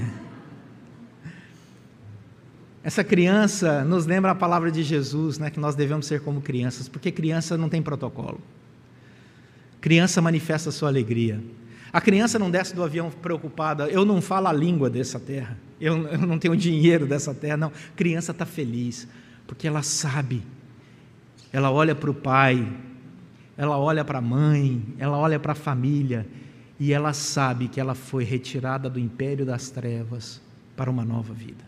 Essa 2.84 3.02
criança 3.02 3.82
nos 3.82 4.06
lembra 4.06 4.30
a 4.30 4.34
palavra 4.34 4.70
de 4.70 4.82
Jesus, 4.82 5.38
né, 5.38 5.50
que 5.50 5.58
nós 5.58 5.74
devemos 5.74 6.06
ser 6.06 6.20
como 6.20 6.40
crianças, 6.40 6.88
porque 6.88 7.10
criança 7.10 7.56
não 7.56 7.68
tem 7.68 7.82
protocolo. 7.82 8.40
Criança 9.80 10.20
manifesta 10.20 10.70
sua 10.70 10.88
alegria. 10.88 11.42
A 11.92 12.00
criança 12.00 12.38
não 12.38 12.50
desce 12.50 12.74
do 12.74 12.82
avião 12.82 13.10
preocupada, 13.10 13.88
eu 13.88 14.04
não 14.04 14.20
falo 14.20 14.48
a 14.48 14.52
língua 14.52 14.90
dessa 14.90 15.18
terra, 15.18 15.56
eu, 15.80 16.06
eu 16.08 16.18
não 16.18 16.38
tenho 16.38 16.56
dinheiro 16.56 17.06
dessa 17.06 17.32
terra, 17.32 17.56
não. 17.56 17.72
Criança 17.96 18.32
está 18.32 18.44
feliz, 18.44 19.08
porque 19.46 19.66
ela 19.66 19.82
sabe, 19.82 20.42
ela 21.52 21.70
olha 21.70 21.94
para 21.94 22.10
o 22.10 22.14
pai, 22.14 22.66
ela 23.56 23.78
olha 23.78 24.04
para 24.04 24.18
a 24.18 24.22
mãe, 24.22 24.82
ela 24.98 25.16
olha 25.16 25.38
para 25.38 25.52
a 25.52 25.54
família, 25.54 26.26
e 26.78 26.92
ela 26.92 27.12
sabe 27.12 27.68
que 27.68 27.80
ela 27.80 27.94
foi 27.94 28.24
retirada 28.24 28.90
do 28.90 28.98
império 28.98 29.46
das 29.46 29.70
trevas 29.70 30.40
para 30.76 30.90
uma 30.90 31.04
nova 31.04 31.32
vida. 31.32 31.64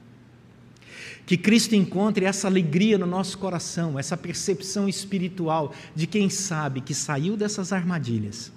Que 1.24 1.36
Cristo 1.36 1.74
encontre 1.74 2.24
essa 2.24 2.46
alegria 2.46 2.96
no 2.98 3.06
nosso 3.06 3.38
coração, 3.38 3.98
essa 3.98 4.16
percepção 4.16 4.88
espiritual 4.88 5.72
de 5.94 6.06
quem 6.06 6.28
sabe 6.30 6.80
que 6.80 6.94
saiu 6.94 7.36
dessas 7.36 7.72
armadilhas 7.72 8.52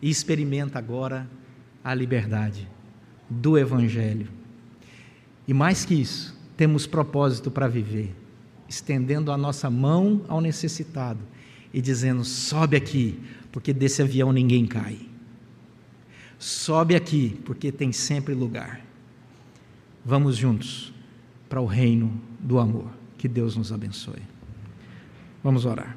e 0.00 0.10
experimenta 0.10 0.78
agora 0.78 1.28
a 1.82 1.94
liberdade 1.94 2.68
do 3.28 3.56
Evangelho. 3.56 4.28
E 5.48 5.54
mais 5.54 5.84
que 5.84 5.94
isso, 5.94 6.36
temos 6.56 6.86
propósito 6.86 7.50
para 7.50 7.68
viver, 7.68 8.14
estendendo 8.68 9.30
a 9.30 9.36
nossa 9.36 9.70
mão 9.70 10.22
ao 10.28 10.40
necessitado 10.40 11.20
e 11.72 11.80
dizendo: 11.80 12.24
sobe 12.24 12.76
aqui, 12.76 13.18
porque 13.52 13.72
desse 13.72 14.02
avião 14.02 14.32
ninguém 14.32 14.66
cai. 14.66 14.98
Sobe 16.38 16.94
aqui, 16.94 17.40
porque 17.44 17.72
tem 17.72 17.92
sempre 17.92 18.34
lugar. 18.34 18.80
Vamos 20.04 20.36
juntos 20.36 20.92
para 21.48 21.60
o 21.60 21.66
reino 21.66 22.20
do 22.38 22.58
amor. 22.58 22.90
Que 23.16 23.26
Deus 23.26 23.56
nos 23.56 23.72
abençoe. 23.72 24.22
Vamos 25.42 25.64
orar. 25.64 25.96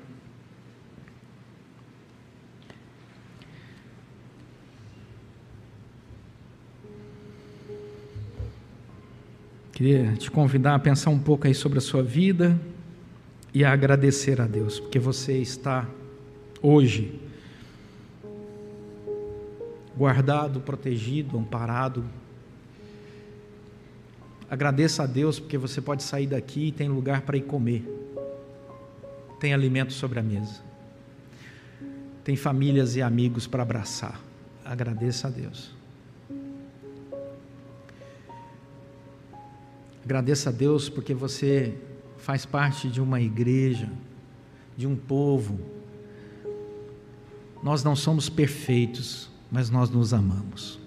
Queria 9.73 10.13
te 10.13 10.29
convidar 10.29 10.75
a 10.75 10.79
pensar 10.79 11.09
um 11.09 11.19
pouco 11.19 11.47
aí 11.47 11.53
sobre 11.53 11.77
a 11.77 11.81
sua 11.81 12.03
vida 12.03 12.59
e 13.53 13.63
a 13.63 13.71
agradecer 13.71 14.41
a 14.41 14.45
Deus, 14.45 14.77
porque 14.77 14.99
você 14.99 15.37
está 15.37 15.87
hoje 16.61 17.17
guardado, 19.99 20.61
protegido, 20.61 21.37
amparado. 21.37 22.05
Agradeça 24.49 25.03
a 25.03 25.05
Deus 25.05 25.41
porque 25.41 25.57
você 25.57 25.81
pode 25.81 26.03
sair 26.03 26.25
daqui 26.25 26.67
e 26.67 26.71
tem 26.71 26.87
lugar 26.87 27.23
para 27.23 27.35
ir 27.35 27.41
comer. 27.41 27.83
Tem 29.41 29.53
alimento 29.53 29.91
sobre 29.91 30.17
a 30.17 30.23
mesa. 30.23 30.61
Tem 32.23 32.37
famílias 32.37 32.95
e 32.95 33.01
amigos 33.01 33.45
para 33.45 33.61
abraçar. 33.61 34.21
Agradeça 34.63 35.27
a 35.27 35.31
Deus. 35.31 35.75
Agradeça 40.01 40.49
a 40.49 40.53
Deus 40.53 40.87
porque 40.87 41.13
você 41.13 41.77
faz 42.17 42.45
parte 42.45 42.87
de 42.87 43.01
uma 43.01 43.19
igreja, 43.19 43.89
de 44.77 44.87
um 44.87 44.95
povo. 44.95 45.59
Nós 47.61 47.83
não 47.83 47.97
somos 47.97 48.29
perfeitos, 48.29 49.28
mas 49.51 49.69
nós 49.69 49.89
nos 49.89 50.13
amamos. 50.13 50.79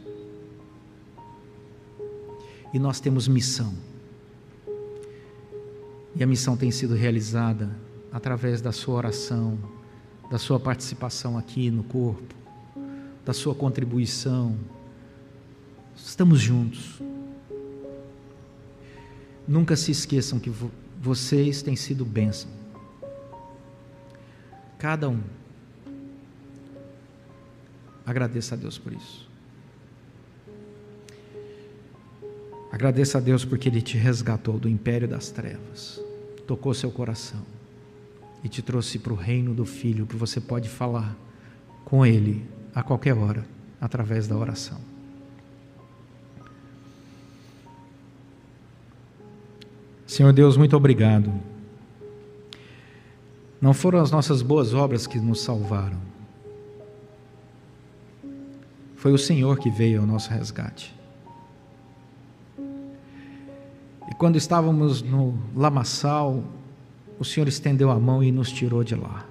E 2.72 2.79
nós 2.79 3.01
temos 3.01 3.29
missão. 3.29 3.75
E 6.14 6.22
a 6.22 6.27
missão 6.27 6.57
tem 6.57 6.70
sido 6.70 6.94
realizada 6.94 7.70
através 8.12 8.61
da 8.61 8.72
sua 8.72 8.94
oração, 8.94 9.59
da 10.31 10.38
sua 10.38 10.61
participação 10.61 11.37
aqui 11.37 11.70
no 11.70 11.83
corpo, 11.83 12.35
da 13.25 13.33
sua 13.33 13.55
contribuição. 13.55 14.57
Estamos 15.96 16.40
juntos. 16.40 17.01
Nunca 19.46 19.77
se 19.77 19.90
esqueçam 19.90 20.38
que 20.38 20.53
vocês 21.01 21.62
têm 21.62 21.77
sido 21.77 22.05
bênção. 22.05 22.51
Cada 24.79 25.09
um. 25.09 25.20
Agradeça 28.05 28.55
a 28.55 28.59
Deus 28.59 28.79
por 28.79 28.93
isso. 28.93 29.29
Agradeça 32.71 33.19
a 33.19 33.21
Deus 33.21 33.45
porque 33.45 33.69
Ele 33.69 33.83
te 33.83 33.99
resgatou 33.99 34.59
do 34.59 34.69
império 34.69 35.07
das 35.07 35.31
trevas, 35.31 36.01
tocou 36.47 36.73
seu 36.73 36.91
coração 36.91 37.43
e 38.43 38.49
te 38.49 38.62
trouxe 38.62 38.99
para 38.99 39.12
o 39.12 39.17
reino 39.17 39.55
do 39.55 39.65
Filho, 39.67 40.07
que 40.07 40.17
você 40.17 40.41
pode 40.41 40.69
falar 40.69 41.15
com 41.85 42.05
Ele 42.05 42.45
a 42.75 42.83
qualquer 42.83 43.15
hora, 43.15 43.45
através 43.81 44.27
da 44.27 44.37
oração. 44.37 44.81
Senhor 50.07 50.33
Deus, 50.33 50.57
muito 50.57 50.77
obrigado. 50.77 51.33
Não 53.61 53.73
foram 53.73 54.01
as 54.01 54.11
nossas 54.11 54.43
boas 54.43 54.75
obras 54.75 55.07
que 55.07 55.19
nos 55.19 55.41
salvaram. 55.43 56.12
Foi 59.03 59.12
o 59.12 59.19
Senhor 59.19 59.59
que 59.59 59.69
veio 59.69 60.01
ao 60.01 60.07
nosso 60.07 60.31
resgate. 60.31 60.95
E 64.09 64.15
quando 64.17 64.37
estávamos 64.37 65.03
no 65.03 65.37
lamaçal, 65.57 66.45
o 67.19 67.25
Senhor 67.25 67.49
estendeu 67.49 67.91
a 67.91 67.99
mão 67.99 68.23
e 68.23 68.31
nos 68.31 68.53
tirou 68.53 68.85
de 68.85 68.95
lá. 68.95 69.27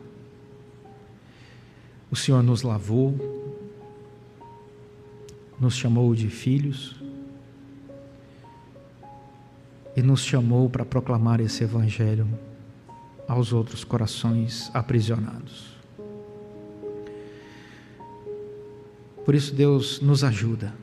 O 2.11 2.17
Senhor 2.17 2.43
nos 2.43 2.63
lavou, 2.63 3.15
nos 5.57 5.77
chamou 5.77 6.13
de 6.13 6.27
filhos, 6.27 7.01
e 9.95 10.01
nos 10.01 10.19
chamou 10.19 10.69
para 10.69 10.83
proclamar 10.83 11.39
esse 11.39 11.63
Evangelho 11.63 12.27
aos 13.25 13.53
outros 13.53 13.85
corações 13.85 14.69
aprisionados. 14.73 15.70
Por 19.25 19.35
isso, 19.35 19.53
Deus 19.53 19.99
nos 20.01 20.23
ajuda 20.23 20.73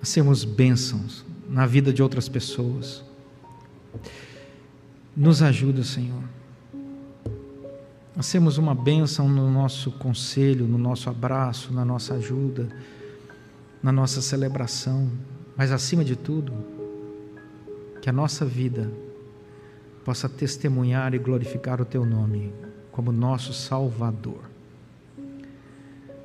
a 0.00 0.04
sermos 0.04 0.44
bênçãos 0.44 1.24
na 1.48 1.66
vida 1.66 1.92
de 1.92 2.02
outras 2.02 2.28
pessoas. 2.28 3.04
Nos 5.16 5.42
ajuda, 5.42 5.82
Senhor, 5.82 6.22
a 8.16 8.22
sermos 8.22 8.58
uma 8.58 8.74
bênção 8.74 9.28
no 9.28 9.50
nosso 9.50 9.90
conselho, 9.92 10.66
no 10.66 10.78
nosso 10.78 11.08
abraço, 11.08 11.72
na 11.72 11.84
nossa 11.84 12.14
ajuda, 12.14 12.68
na 13.82 13.90
nossa 13.90 14.20
celebração 14.20 15.10
mas 15.56 15.72
acima 15.72 16.04
de 16.04 16.14
tudo, 16.14 16.52
que 18.02 18.10
a 18.10 18.12
nossa 18.12 18.44
vida 18.44 18.92
possa 20.04 20.28
testemunhar 20.28 21.14
e 21.14 21.18
glorificar 21.18 21.80
o 21.80 21.84
Teu 21.84 22.04
nome 22.04 22.52
como 22.92 23.10
nosso 23.10 23.52
Salvador. 23.54 24.55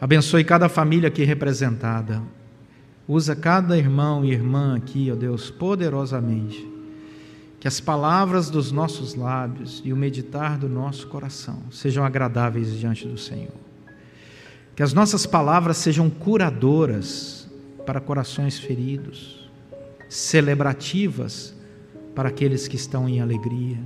Abençoe 0.02 0.44
cada 0.44 0.68
família 0.68 1.10
aqui 1.10 1.24
representada. 1.24 2.24
Usa 3.08 3.36
cada 3.36 3.78
irmão 3.78 4.26
e 4.26 4.32
irmã 4.32 4.76
aqui, 4.76 5.12
ó 5.12 5.16
Deus, 5.16 5.52
poderosamente. 5.52 6.68
Que 7.60 7.68
as 7.68 7.80
palavras 7.80 8.50
dos 8.50 8.72
nossos 8.72 9.14
lábios 9.14 9.80
e 9.86 9.94
o 9.94 9.96
meditar 9.96 10.58
do 10.58 10.68
nosso 10.68 11.06
coração 11.06 11.62
sejam 11.70 12.04
agradáveis 12.04 12.80
diante 12.80 13.08
do 13.08 13.16
Senhor. 13.16 13.54
Que 14.76 14.82
as 14.82 14.92
nossas 14.92 15.28
palavras 15.28 15.78
sejam 15.78 16.10
curadoras 16.10 17.48
para 17.86 18.02
corações 18.02 18.58
feridos, 18.58 19.48
celebrativas 20.10 21.56
para 22.16 22.30
aqueles 22.30 22.68
que 22.68 22.76
estão 22.76 23.08
em 23.08 23.22
alegria. 23.22 23.78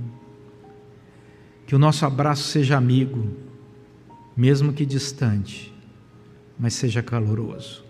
Que 1.66 1.76
o 1.76 1.78
nosso 1.78 2.06
abraço 2.06 2.44
seja 2.44 2.74
amigo, 2.74 3.28
mesmo 4.34 4.72
que 4.72 4.86
distante, 4.86 5.75
mas 6.58 6.74
seja 6.74 7.02
caloroso. 7.02 7.84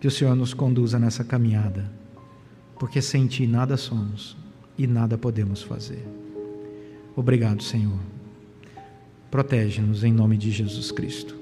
Que 0.00 0.06
o 0.06 0.10
Senhor 0.10 0.34
nos 0.34 0.54
conduza 0.54 0.98
nessa 0.98 1.24
caminhada, 1.24 1.90
porque 2.78 3.02
sem 3.02 3.26
Ti 3.26 3.46
nada 3.46 3.76
somos 3.76 4.36
e 4.76 4.86
nada 4.86 5.18
podemos 5.18 5.62
fazer. 5.62 6.06
Obrigado, 7.16 7.62
Senhor. 7.62 7.98
Protege-nos 9.30 10.04
em 10.04 10.12
nome 10.12 10.36
de 10.36 10.50
Jesus 10.50 10.92
Cristo. 10.92 11.36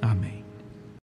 Amém. 0.00 0.43